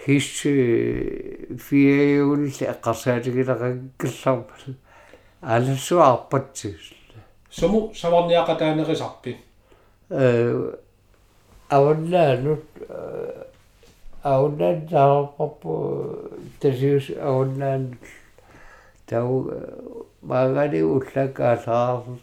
[0.06, 4.54] хисси фиэйул эққарсаатигилақаккалларпа
[5.42, 6.94] алассуа арпатсис
[7.50, 9.38] sumu savorniaqataanerisarpit
[10.10, 10.74] э
[11.70, 12.64] аваннаанут
[14.24, 15.74] ауннаан таарпарпу
[16.62, 17.98] тасиус ауннаан
[19.06, 19.52] тау
[20.22, 22.20] магали уллакаалаарл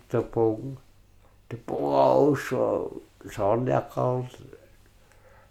[1.51, 2.55] تبوغاوش
[3.36, 4.24] صارنيقار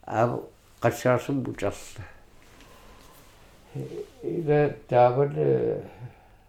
[0.07, 0.39] أب
[0.81, 1.97] قشاس مجلس
[4.23, 5.33] إذا تعمل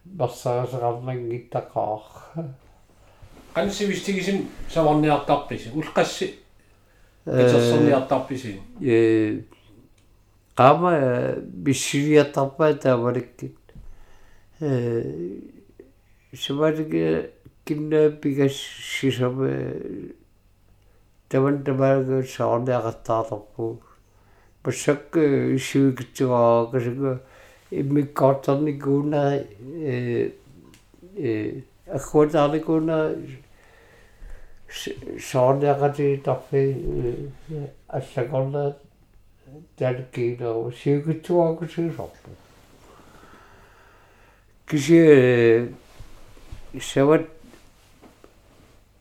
[0.06, 2.02] بصاص غرنان جتقار
[3.56, 6.34] قلسي بيشتيجن صارنيقار والقسي
[7.26, 8.26] كتصرنيقار
[10.56, 10.82] قام
[11.40, 13.48] بالشرية طبات أمريكا
[16.34, 16.92] شمالك
[21.30, 23.78] таван тамаага саорниақаттаартарпуу
[24.62, 27.20] пассак исуикитсугаа касага
[27.70, 29.22] иммиккаартарникууна
[29.94, 30.32] э
[31.16, 32.98] э аккуатаарликууна
[35.30, 37.30] саорниақати тарфи
[37.88, 38.76] аллагорна
[39.78, 42.30] талкиинаа сиукитсугаа кусисорпу
[44.66, 45.70] киси
[46.80, 47.39] сават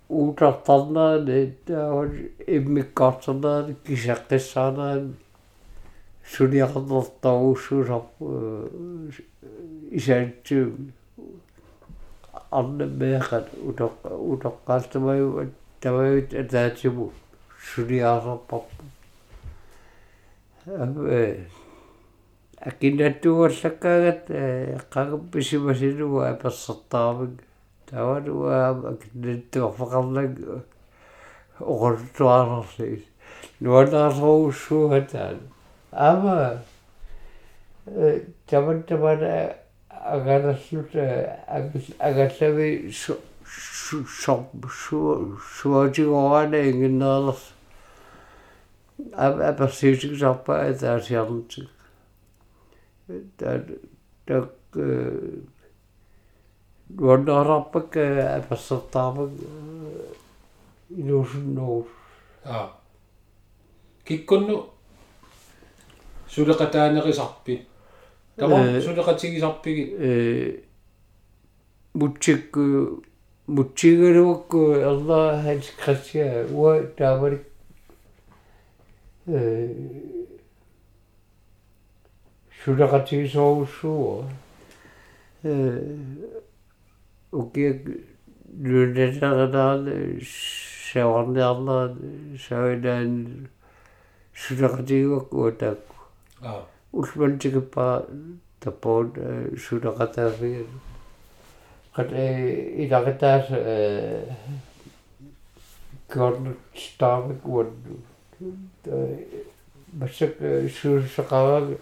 [0.09, 2.13] uuttartarnaani taawal
[2.47, 5.13] immikkaartarnaani kisaqqisaanaani
[6.33, 8.25] suliaqernertaruussuusarpu
[9.99, 10.91] isaatsuumi
[12.59, 13.93] арнамеэқат утоқ
[14.33, 15.51] утоққаалтамаю
[15.81, 17.11] тамают атаатиму
[17.69, 18.83] сулиаасарпарпу
[20.65, 21.45] авэ
[22.69, 24.25] акинаттуаллаккаагат
[24.93, 27.35] қагапписимасинуа аперсертаавик
[27.89, 30.33] тавалуаа акинаттуарфеқарлак
[31.59, 33.03] оқортуарнерлис
[33.59, 35.39] нуанаарсоуссуатаан
[35.91, 36.61] ама
[38.47, 39.55] таван тавана
[39.89, 40.91] аганассут
[41.99, 42.93] агаллави
[45.61, 47.43] суатигораана ингиннеерлерс
[49.13, 51.69] а аперсиутиксарпа атаасиарнутик
[53.37, 53.63] таа
[54.25, 54.49] так
[56.89, 59.29] нуаннаарарпак аперсертаарпак
[60.89, 61.87] илуусуннуу
[62.43, 62.71] а.
[64.03, 64.69] Киккунну
[66.27, 67.67] сулеқатаанерисарпит
[68.35, 70.61] тама сулеқатигисарпиги э
[71.93, 73.03] мутчикку
[73.47, 77.43] мутчигалуакку алла ханс красия уа таавалик
[79.27, 79.75] э
[82.63, 84.25] сулеқатигисоруссуу
[85.43, 85.95] э
[87.31, 87.71] окей
[88.63, 90.19] лүнэсарадаан
[90.91, 91.95] саварниарлаа
[92.47, 93.49] савинаан
[94.33, 95.95] сулеқатигуакку таакку
[96.41, 96.65] а.
[96.91, 98.05] Улмантикиппаа
[98.59, 99.13] таппоон
[99.63, 100.65] сулеқатаафига
[101.95, 102.09] qat
[102.83, 103.45] ilaqitaas
[106.09, 107.95] kornut staavik uannu
[109.99, 110.33] масsak
[110.77, 111.77] суусеқараг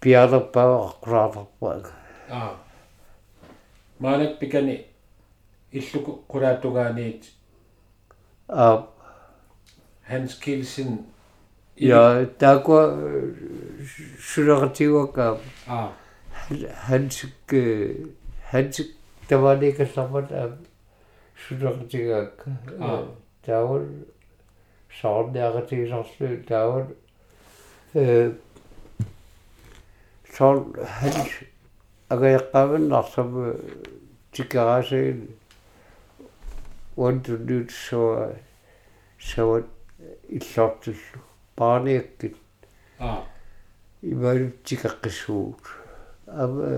[0.00, 1.90] пиалерпаа аққулаартарпаага
[2.30, 2.63] а
[3.98, 4.86] маанак пикани
[5.72, 7.24] иллуку кулаатугааниит
[8.48, 8.88] а
[10.08, 11.06] Hans Kielsen
[11.76, 12.80] ja тааква
[14.20, 15.92] сулеқатигуакаа а
[16.86, 17.32] хансик
[18.50, 18.88] хансик
[19.28, 20.58] таваникассармат аа
[21.48, 22.44] сулеқатигаак
[23.44, 23.86] таавал
[25.00, 26.86] саарниагатигисарлу таавал
[27.94, 28.32] э
[30.36, 30.64] соор
[30.98, 31.28] ханс
[32.08, 33.56] агаяққаваннарсам
[34.32, 35.28] тикерасаин
[36.96, 38.32] уантуннут соо
[39.20, 39.66] сават
[40.28, 41.20] иллоортуллу
[41.56, 42.36] пааниаккит
[42.98, 43.24] а
[44.02, 45.62] ималутикаққиссуут
[46.26, 46.68] ама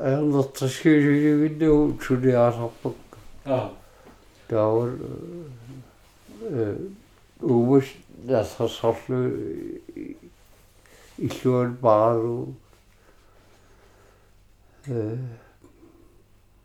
[0.00, 2.94] аернэртэрсгиулигиннуу сулиаасарпак
[3.44, 3.72] а
[4.48, 4.90] таавал
[6.40, 6.76] э
[7.40, 7.84] уус
[8.24, 9.20] насерсорлу
[11.18, 12.65] иллуал баару э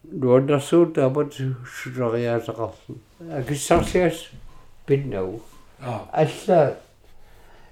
[0.04, 2.96] нуаннэрсуут таамат сулериаасақарлу
[3.40, 4.30] акиссарсиас
[4.86, 5.42] пиннау
[5.80, 6.78] а алла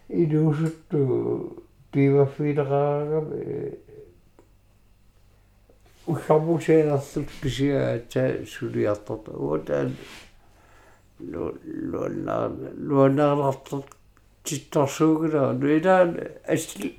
[0.10, 3.28] инуусутту пивафилераагам
[6.08, 9.96] уллармусеэнерлут писиа та сулиартарта уутаан
[12.88, 13.36] луаннаа
[14.50, 16.20] луаннаарлартар титторсуугила нуилаан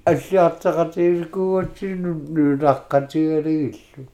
[0.04, 4.08] аллиартақатиилкууатсину нуулаққатигалигиллу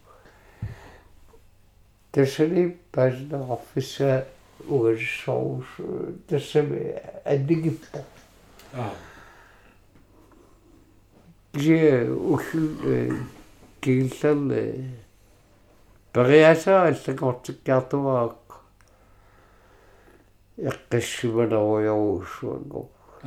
[2.12, 4.26] тассани паснеқарфисса
[4.66, 5.66] угассоус
[6.28, 8.05] тассами аннигиппа
[8.72, 8.93] а.
[11.53, 12.41] Же улл
[13.80, 14.53] киллал
[16.12, 16.95] периаса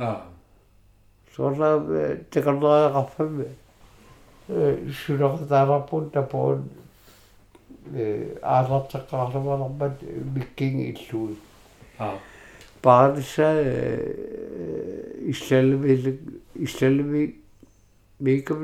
[0.00, 0.24] эққиссивалеруйоруссуангу а
[1.36, 3.48] сорла текаллаақарфами
[4.48, 6.68] э сулеқатааларпун тапоон
[7.94, 10.02] э аалартеққарлумалармат
[10.34, 11.36] миккинги иллуи
[11.98, 12.18] а
[12.82, 13.48] paarissa
[15.30, 15.92] иллалми
[16.54, 17.34] иллалми
[18.18, 18.60] микам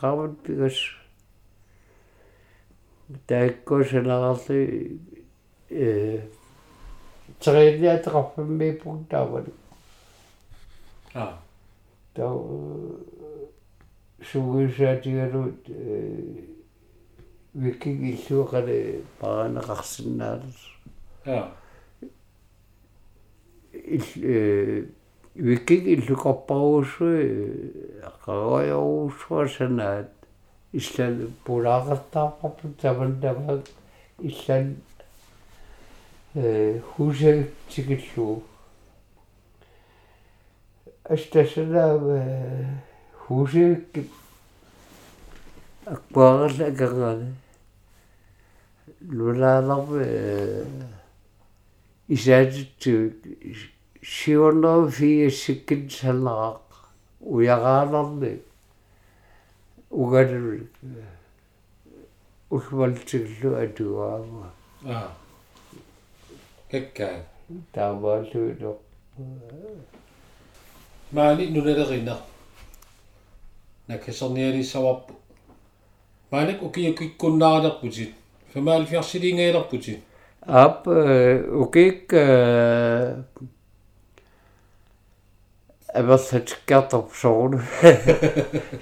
[0.00, 0.76] qaamut pigas
[3.28, 5.00] тааккуусаларли
[5.70, 6.20] э
[7.40, 9.65] триниатеқарфамми пунктаавали а
[12.14, 12.30] таа
[14.30, 15.60] сугусаатигалут
[17.54, 18.78] виккиг иллуақале
[19.20, 20.60] паранеқарсинаалус
[21.24, 21.52] а.
[25.34, 27.24] Виккиг иллуқарпаруусуи
[28.24, 30.12] қараажоруусуасанаат
[30.72, 33.62] иллал пулаагартаарпарпу тамандамаг
[34.18, 34.68] иллал
[36.34, 36.80] э
[41.10, 42.04] استسلام
[43.26, 44.04] حوزيك
[45.88, 47.32] أكبر آه، لأكغاني
[49.02, 49.86] لولالام
[52.12, 53.54] إسادتوك آه،
[54.02, 56.88] شيونا في السكن سلاق
[57.20, 58.36] ويغالني
[59.90, 60.66] وغادرك
[62.50, 64.50] وكملتك له أدوام
[64.86, 65.10] آه
[66.74, 67.24] هكا
[67.72, 68.74] تعبالتو
[71.12, 72.18] тааваалуило маани нуналерина
[73.88, 75.14] накесерниалиссаварпу
[76.30, 78.14] маанак укиакиккуннааралерпутит
[78.52, 80.00] фемаалфиарсилингеэлерпутит
[80.46, 82.12] ап укик
[85.94, 87.60] аверлатиккаартарп соорну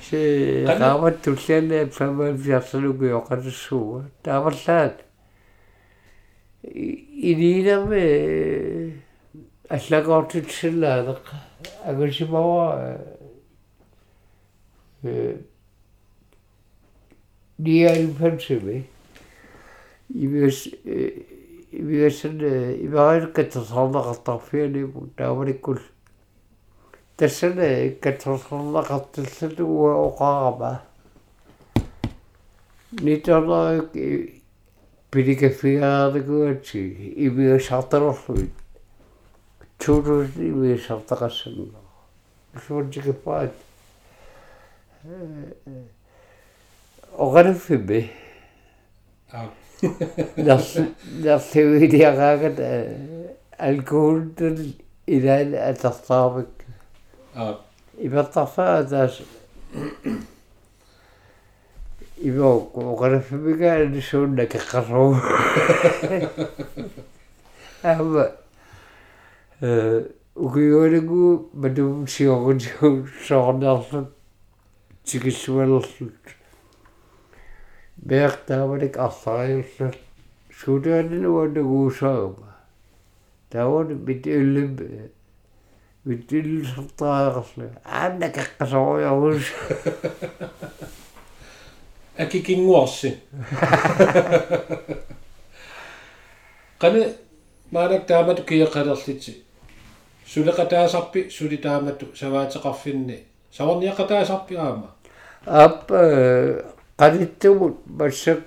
[0.09, 5.05] си таават туллианаа фемаалфиарсалугу оқалуссууга тааварлаат
[6.63, 8.05] илиинаме
[9.69, 11.44] аллагоортитсиллаалеқ
[11.85, 13.01] агусимава
[15.03, 15.37] э
[17.59, 18.87] ниалфансими
[20.09, 20.69] ивэс
[21.73, 22.41] ивэсэн
[22.87, 25.79] иваалкатсоорнеқартарфианиму тааваликкул
[27.17, 27.89] тассана
[39.79, 41.67] تشوجوجي ويشرط قسم
[42.69, 43.51] شورجي قفاد
[47.19, 48.11] أغرف به
[51.19, 52.57] نصيبي لي غاقد
[53.63, 54.29] الكول
[55.09, 56.47] إلى أن أتطابق
[57.99, 59.23] إذا طفى أداس
[62.19, 62.43] إذا
[62.77, 65.23] أغرف بك أن شونك قرور
[67.85, 68.44] أما
[70.35, 74.09] угиоригу матум сиорунсуу соорнерлут
[75.05, 76.15] тикиссуалерлут
[77.97, 79.97] бертаавалик арлариуллут
[80.59, 82.57] суудаанинуаннагуусаама
[83.51, 84.77] таавал митиуллим
[86.05, 89.47] митиллертааерли аанна кеққасоориарус
[92.19, 93.19] акикингуарси
[96.81, 97.15] qane
[97.71, 99.44] маанак таамату киеқалерлити
[100.35, 103.19] сулеқатаасарпи сули таамату саваатеқарфинни
[103.57, 104.91] саварниақатаасарпи аама
[105.47, 105.87] ап
[106.99, 108.41] qaниттумут массак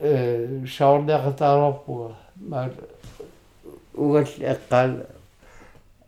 [0.00, 2.70] э саорнеқатаарпуга маа
[3.94, 5.06] угал эққаал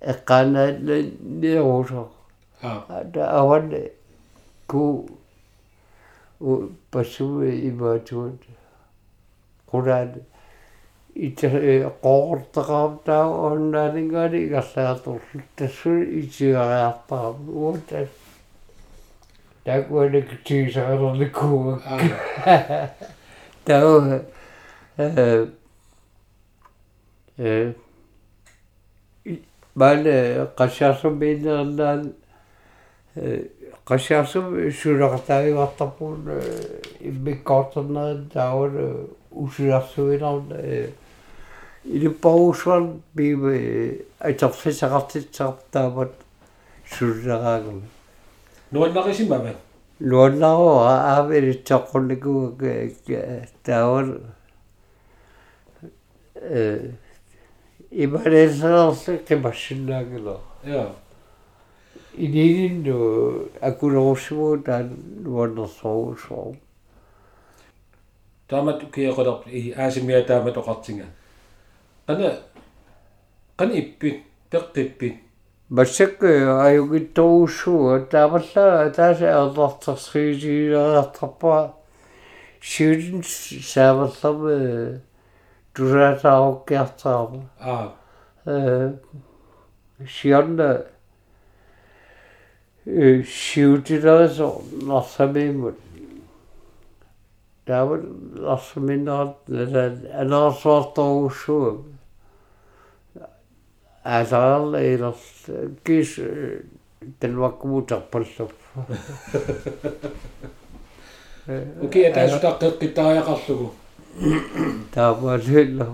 [0.00, 2.08] эққаанаалла неерусо
[2.62, 3.72] а ата аван
[4.66, 5.08] ку
[6.40, 8.42] у пассуи имаатуут
[9.70, 10.12] quraat
[11.16, 11.48] итэ
[12.02, 18.08] qoortaqaartaa onnaaligaali igarlaartorlu тассуи итигариартаа уутас
[19.64, 21.80] такуалик тигисаалерликкуга
[23.64, 24.20] таа
[24.98, 25.46] э
[27.38, 27.72] э
[29.74, 32.02] бале qassaarsumiinnernaal
[33.88, 34.46] qassaarсум
[34.80, 36.20] сулеqartaagivartarpuun
[37.00, 38.76] иммиккоортернерит таавал
[39.30, 40.56] усуарсуинарна
[41.86, 46.12] илиппаруусуан биве атерфисақартитсаартаават
[46.90, 47.82] суллераагуми
[48.72, 49.54] нуаннарисимама
[50.00, 52.90] луаннаруа аавилитсаққулликуга
[53.62, 54.08] таавал
[56.34, 56.90] э
[57.90, 60.92] ималессерерли қимассинаагила я
[62.16, 66.56] ининну акулоруссуу таан луаннерсоруусоо
[68.48, 71.06] таамату киеқалерпи и аасимиа таамат оқартинга
[72.06, 72.38] qana
[73.58, 75.16] qani ipпит пеққиппит
[75.68, 81.74] массак аюгитторуссуу таавалла тааса ерлартарсриисиилериартарпаа
[82.62, 85.00] сиулин саавалларме
[85.74, 87.92] тусаатааруккиартаама аа
[88.46, 88.92] э
[90.08, 90.86] сианна
[92.84, 95.74] э сиутилерисо нарсамииммут
[97.64, 98.02] таавал
[98.46, 99.36] нарсаминнерат
[100.22, 101.95] анерсуарторуссуа
[104.06, 105.26] аасаарла илерс
[105.84, 106.10] кис
[107.20, 108.50] талваккумутарпаллу
[111.82, 113.72] окей таасутаққеққитариақарлугу
[114.94, 115.86] таамаалилла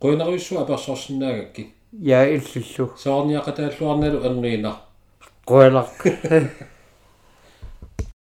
[0.00, 4.72] қойнариуссу аперсорсинаагакки я иллиллу саарниақатааллуарналу анниина
[5.46, 5.90] qoilaq